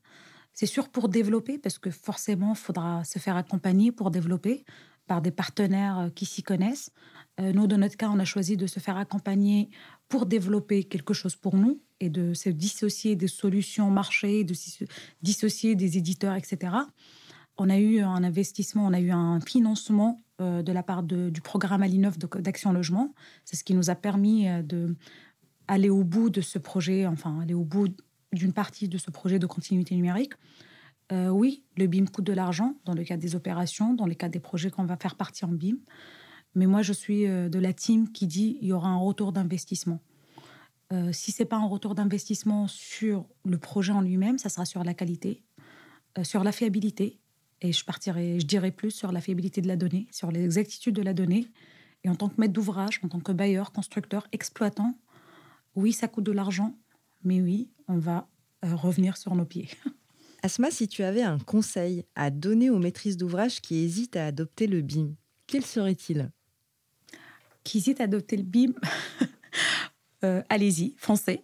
C'est 0.53 0.65
sûr 0.65 0.89
pour 0.89 1.09
développer, 1.09 1.57
parce 1.57 1.79
que 1.79 1.89
forcément, 1.89 2.53
il 2.53 2.57
faudra 2.57 3.03
se 3.03 3.19
faire 3.19 3.35
accompagner 3.35 3.91
pour 3.91 4.11
développer 4.11 4.65
par 5.07 5.21
des 5.21 5.31
partenaires 5.31 6.09
qui 6.15 6.25
s'y 6.25 6.43
connaissent. 6.43 6.91
nous, 7.39 7.67
dans 7.67 7.77
notre 7.77 7.97
cas, 7.97 8.09
on 8.09 8.19
a 8.19 8.25
choisi 8.25 8.55
de 8.55 8.67
se 8.67 8.79
faire 8.79 8.97
accompagner 8.97 9.69
pour 10.07 10.25
développer 10.25 10.83
quelque 10.83 11.13
chose 11.13 11.35
pour 11.35 11.55
nous 11.55 11.81
et 11.99 12.09
de 12.09 12.33
se 12.33 12.49
dissocier 12.49 13.15
des 13.15 13.27
solutions 13.27 13.89
marché, 13.89 14.43
de 14.43 14.53
se 14.53 14.83
dissocier 15.21 15.75
des 15.75 15.97
éditeurs, 15.97 16.35
etc. 16.35 16.75
On 17.57 17.69
a 17.69 17.77
eu 17.77 17.99
un 17.99 18.23
investissement, 18.23 18.85
on 18.87 18.93
a 18.93 18.99
eu 18.99 19.11
un 19.11 19.39
financement 19.39 20.21
euh, 20.41 20.63
de 20.63 20.71
la 20.71 20.83
part 20.83 21.03
du 21.03 21.41
programme 21.41 21.83
Alinov 21.83 22.17
d'Action 22.17 22.73
Logement. 22.73 23.13
C'est 23.45 23.55
ce 23.55 23.63
qui 23.63 23.75
nous 23.75 23.89
a 23.89 23.95
permis 23.95 24.49
euh, 24.49 24.61
de 24.63 24.95
aller 25.67 25.89
au 25.89 26.03
bout 26.03 26.29
de 26.29 26.41
ce 26.41 26.57
projet, 26.57 27.05
enfin 27.05 27.39
aller 27.39 27.53
au 27.53 27.63
bout 27.63 27.89
d'une 28.33 28.53
partie 28.53 28.87
de 28.87 28.97
ce 28.97 29.11
projet 29.11 29.39
de 29.39 29.45
continuité 29.45 29.95
numérique. 29.95 30.33
Euh, 31.11 31.29
oui, 31.29 31.63
le 31.77 31.87
BIM 31.87 32.05
coûte 32.05 32.25
de 32.25 32.33
l'argent 32.33 32.75
dans 32.85 32.93
le 32.93 33.03
cadre 33.03 33.21
des 33.21 33.35
opérations, 33.35 33.93
dans 33.93 34.05
le 34.05 34.13
cadre 34.13 34.31
des 34.31 34.39
projets 34.39 34.69
qu'on 34.69 34.85
va 34.85 34.97
faire 34.97 35.15
partie 35.15 35.43
en 35.45 35.49
BIM. 35.49 35.77
Mais 36.55 36.65
moi, 36.67 36.81
je 36.81 36.93
suis 36.93 37.25
de 37.25 37.59
la 37.59 37.73
team 37.73 38.11
qui 38.11 38.27
dit 38.27 38.57
il 38.61 38.67
y 38.67 38.73
aura 38.73 38.89
un 38.89 38.97
retour 38.97 39.31
d'investissement. 39.31 40.01
Euh, 40.91 41.11
si 41.13 41.31
c'est 41.31 41.45
pas 41.45 41.55
un 41.55 41.65
retour 41.65 41.95
d'investissement 41.95 42.67
sur 42.67 43.25
le 43.45 43.57
projet 43.57 43.93
en 43.93 44.01
lui-même, 44.01 44.37
ça 44.37 44.49
sera 44.49 44.65
sur 44.65 44.83
la 44.83 44.93
qualité, 44.93 45.41
euh, 46.17 46.23
sur 46.23 46.43
la 46.43 46.51
fiabilité, 46.51 47.19
et 47.61 47.71
je 47.71 47.85
partirai, 47.85 48.39
je 48.39 48.45
dirais 48.45 48.71
plus 48.71 48.91
sur 48.91 49.11
la 49.11 49.21
fiabilité 49.21 49.61
de 49.61 49.67
la 49.67 49.77
donnée, 49.77 50.07
sur 50.11 50.31
l'exactitude 50.31 50.95
de 50.95 51.01
la 51.01 51.13
donnée. 51.13 51.47
Et 52.03 52.09
en 52.09 52.15
tant 52.15 52.27
que 52.27 52.33
maître 52.39 52.53
d'ouvrage, 52.53 52.99
en 53.03 53.07
tant 53.07 53.19
que 53.19 53.31
bailleur, 53.31 53.71
constructeur, 53.71 54.27
exploitant, 54.31 54.95
oui, 55.75 55.93
ça 55.93 56.07
coûte 56.07 56.23
de 56.23 56.31
l'argent, 56.31 56.75
mais 57.23 57.41
oui, 57.41 57.69
on 57.87 57.97
va 57.97 58.27
euh, 58.65 58.75
revenir 58.75 59.17
sur 59.17 59.35
nos 59.35 59.45
pieds. 59.45 59.69
Asma, 60.43 60.71
si 60.71 60.87
tu 60.87 61.03
avais 61.03 61.21
un 61.21 61.37
conseil 61.37 62.05
à 62.15 62.29
donner 62.31 62.69
aux 62.69 62.79
maîtrises 62.79 63.17
d'ouvrage 63.17 63.61
qui 63.61 63.77
hésitent 63.83 64.15
à 64.15 64.25
adopter 64.25 64.67
le 64.67 64.81
BIM, 64.81 65.13
quel 65.45 65.63
serait-il? 65.63 66.31
Qui 67.63 67.77
hésitent 67.77 68.01
à 68.01 68.05
adopter 68.05 68.37
le 68.37 68.43
BIM 68.43 68.73
Euh, 70.23 70.43
allez-y, 70.49 70.93
foncez. 70.99 71.43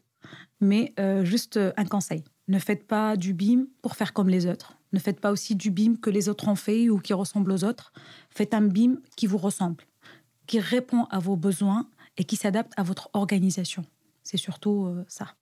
Mais 0.61 0.93
euh, 0.99 1.25
juste 1.25 1.59
un 1.77 1.85
conseil. 1.85 2.23
Ne 2.47 2.59
faites 2.59 2.85
pas 2.85 3.17
du 3.17 3.33
BIM 3.33 3.65
pour 3.81 3.95
faire 3.95 4.13
comme 4.13 4.29
les 4.29 4.45
autres. 4.45 4.77
Ne 4.93 4.99
faites 4.99 5.19
pas 5.19 5.31
aussi 5.31 5.55
du 5.55 5.71
BIM 5.71 5.95
que 5.95 6.11
les 6.11 6.29
autres 6.29 6.47
ont 6.47 6.55
fait 6.55 6.87
ou 6.87 6.99
qui 6.99 7.13
ressemble 7.13 7.51
aux 7.51 7.63
autres. 7.63 7.91
Faites 8.29 8.53
un 8.53 8.61
BIM 8.61 8.97
qui 9.15 9.25
vous 9.25 9.39
ressemble, 9.39 9.83
qui 10.45 10.59
répond 10.59 11.05
à 11.05 11.17
vos 11.17 11.35
besoins 11.35 11.89
et 12.17 12.23
qui 12.23 12.35
s'adapte 12.35 12.71
à 12.77 12.83
votre 12.83 13.09
organisation. 13.13 13.83
C'est 14.21 14.37
surtout 14.37 14.95
ça. 15.07 15.33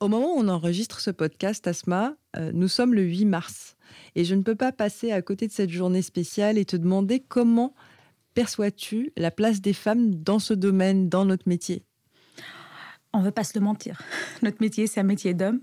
Au 0.00 0.08
moment 0.08 0.34
où 0.34 0.38
on 0.38 0.48
enregistre 0.48 0.98
ce 0.98 1.10
podcast, 1.10 1.66
Asma, 1.66 2.16
nous 2.54 2.68
sommes 2.68 2.94
le 2.94 3.02
8 3.02 3.26
mars. 3.26 3.76
Et 4.14 4.24
je 4.24 4.34
ne 4.34 4.42
peux 4.42 4.54
pas 4.54 4.72
passer 4.72 5.12
à 5.12 5.20
côté 5.20 5.46
de 5.46 5.52
cette 5.52 5.68
journée 5.68 6.00
spéciale 6.00 6.56
et 6.56 6.64
te 6.64 6.76
demander 6.76 7.20
comment 7.20 7.74
perçois-tu 8.32 9.12
la 9.18 9.30
place 9.30 9.60
des 9.60 9.74
femmes 9.74 10.14
dans 10.14 10.38
ce 10.38 10.54
domaine, 10.54 11.10
dans 11.10 11.26
notre 11.26 11.46
métier? 11.46 11.84
On 13.12 13.18
ne 13.18 13.24
veut 13.24 13.30
pas 13.30 13.44
se 13.44 13.58
le 13.58 13.62
mentir. 13.62 14.00
Notre 14.42 14.62
métier, 14.62 14.86
c'est 14.86 15.00
un 15.00 15.04
métier 15.04 15.34
d'homme. 15.34 15.60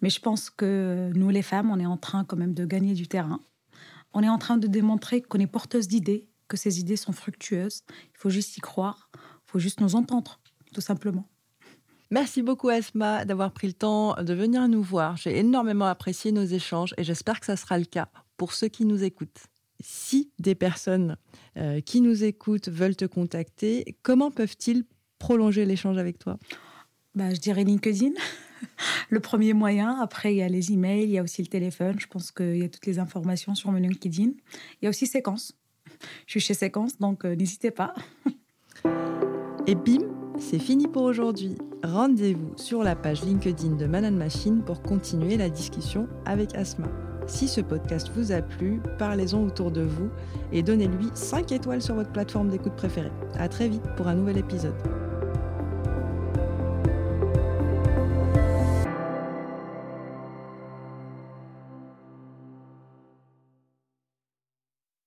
Mais 0.00 0.08
je 0.08 0.20
pense 0.20 0.48
que 0.48 1.10
nous, 1.14 1.28
les 1.28 1.42
femmes, 1.42 1.70
on 1.70 1.78
est 1.78 1.86
en 1.86 1.98
train 1.98 2.24
quand 2.24 2.36
même 2.36 2.54
de 2.54 2.64
gagner 2.64 2.94
du 2.94 3.06
terrain. 3.06 3.40
On 4.14 4.22
est 4.22 4.28
en 4.30 4.38
train 4.38 4.56
de 4.56 4.66
démontrer 4.66 5.20
qu'on 5.20 5.40
est 5.40 5.46
porteuse 5.46 5.88
d'idées, 5.88 6.26
que 6.48 6.56
ces 6.56 6.80
idées 6.80 6.96
sont 6.96 7.12
fructueuses. 7.12 7.82
Il 7.90 8.18
faut 8.18 8.30
juste 8.30 8.56
y 8.56 8.60
croire. 8.60 9.10
Il 9.14 9.50
faut 9.50 9.58
juste 9.58 9.80
nous 9.80 9.94
entendre, 9.94 10.40
tout 10.72 10.80
simplement. 10.80 11.28
Merci 12.14 12.42
beaucoup 12.42 12.68
Asma 12.68 13.24
d'avoir 13.24 13.50
pris 13.50 13.66
le 13.66 13.72
temps 13.72 14.14
de 14.22 14.34
venir 14.34 14.68
nous 14.68 14.84
voir. 14.84 15.16
J'ai 15.16 15.36
énormément 15.36 15.86
apprécié 15.86 16.30
nos 16.30 16.44
échanges 16.44 16.94
et 16.96 17.02
j'espère 17.02 17.40
que 17.40 17.46
ça 17.46 17.56
sera 17.56 17.76
le 17.76 17.86
cas 17.86 18.08
pour 18.36 18.52
ceux 18.52 18.68
qui 18.68 18.84
nous 18.84 19.02
écoutent. 19.02 19.48
Si 19.80 20.30
des 20.38 20.54
personnes 20.54 21.16
euh, 21.56 21.80
qui 21.80 22.00
nous 22.00 22.22
écoutent 22.22 22.68
veulent 22.68 22.94
te 22.94 23.04
contacter, 23.04 23.96
comment 24.04 24.30
peuvent-ils 24.30 24.84
prolonger 25.18 25.64
l'échange 25.64 25.98
avec 25.98 26.20
toi? 26.20 26.38
Bah, 27.16 27.34
Je 27.34 27.40
dirais 27.40 27.64
LinkedIn, 27.64 28.12
le 29.08 29.18
premier 29.18 29.52
moyen. 29.52 29.98
Après, 30.00 30.34
il 30.34 30.36
y 30.36 30.42
a 30.42 30.48
les 30.48 30.70
emails, 30.70 31.02
il 31.02 31.10
y 31.10 31.18
a 31.18 31.22
aussi 31.24 31.42
le 31.42 31.48
téléphone. 31.48 31.96
Je 31.98 32.06
pense 32.06 32.30
qu'il 32.30 32.58
y 32.58 32.62
a 32.62 32.68
toutes 32.68 32.86
les 32.86 33.00
informations 33.00 33.56
sur 33.56 33.72
mon 33.72 33.78
LinkedIn. 33.78 34.30
Il 34.80 34.84
y 34.84 34.86
a 34.86 34.90
aussi 34.90 35.08
Séquence. 35.08 35.58
Je 36.26 36.30
suis 36.30 36.40
chez 36.40 36.54
Séquence, 36.54 36.96
donc 36.96 37.24
euh, 37.24 37.34
n'hésitez 37.34 37.72
pas. 37.72 37.92
Et 39.66 39.74
bim, 39.74 40.13
c'est 40.38 40.58
fini 40.58 40.86
pour 40.86 41.02
aujourd'hui. 41.02 41.56
Rendez-vous 41.84 42.52
sur 42.56 42.82
la 42.82 42.96
page 42.96 43.22
LinkedIn 43.24 43.76
de 43.76 43.86
Man 43.86 44.16
Machine 44.16 44.62
pour 44.62 44.82
continuer 44.82 45.36
la 45.36 45.48
discussion 45.48 46.08
avec 46.24 46.54
Asma. 46.54 46.88
Si 47.26 47.48
ce 47.48 47.60
podcast 47.60 48.10
vous 48.14 48.32
a 48.32 48.42
plu, 48.42 48.80
parlez-en 48.98 49.44
autour 49.44 49.70
de 49.70 49.82
vous 49.82 50.10
et 50.52 50.62
donnez-lui 50.62 51.08
5 51.14 51.52
étoiles 51.52 51.82
sur 51.82 51.94
votre 51.94 52.12
plateforme 52.12 52.48
d'écoute 52.48 52.76
préférée. 52.76 53.12
À 53.38 53.48
très 53.48 53.68
vite 53.68 53.84
pour 53.96 54.08
un 54.08 54.14
nouvel 54.14 54.38
épisode. 54.38 54.74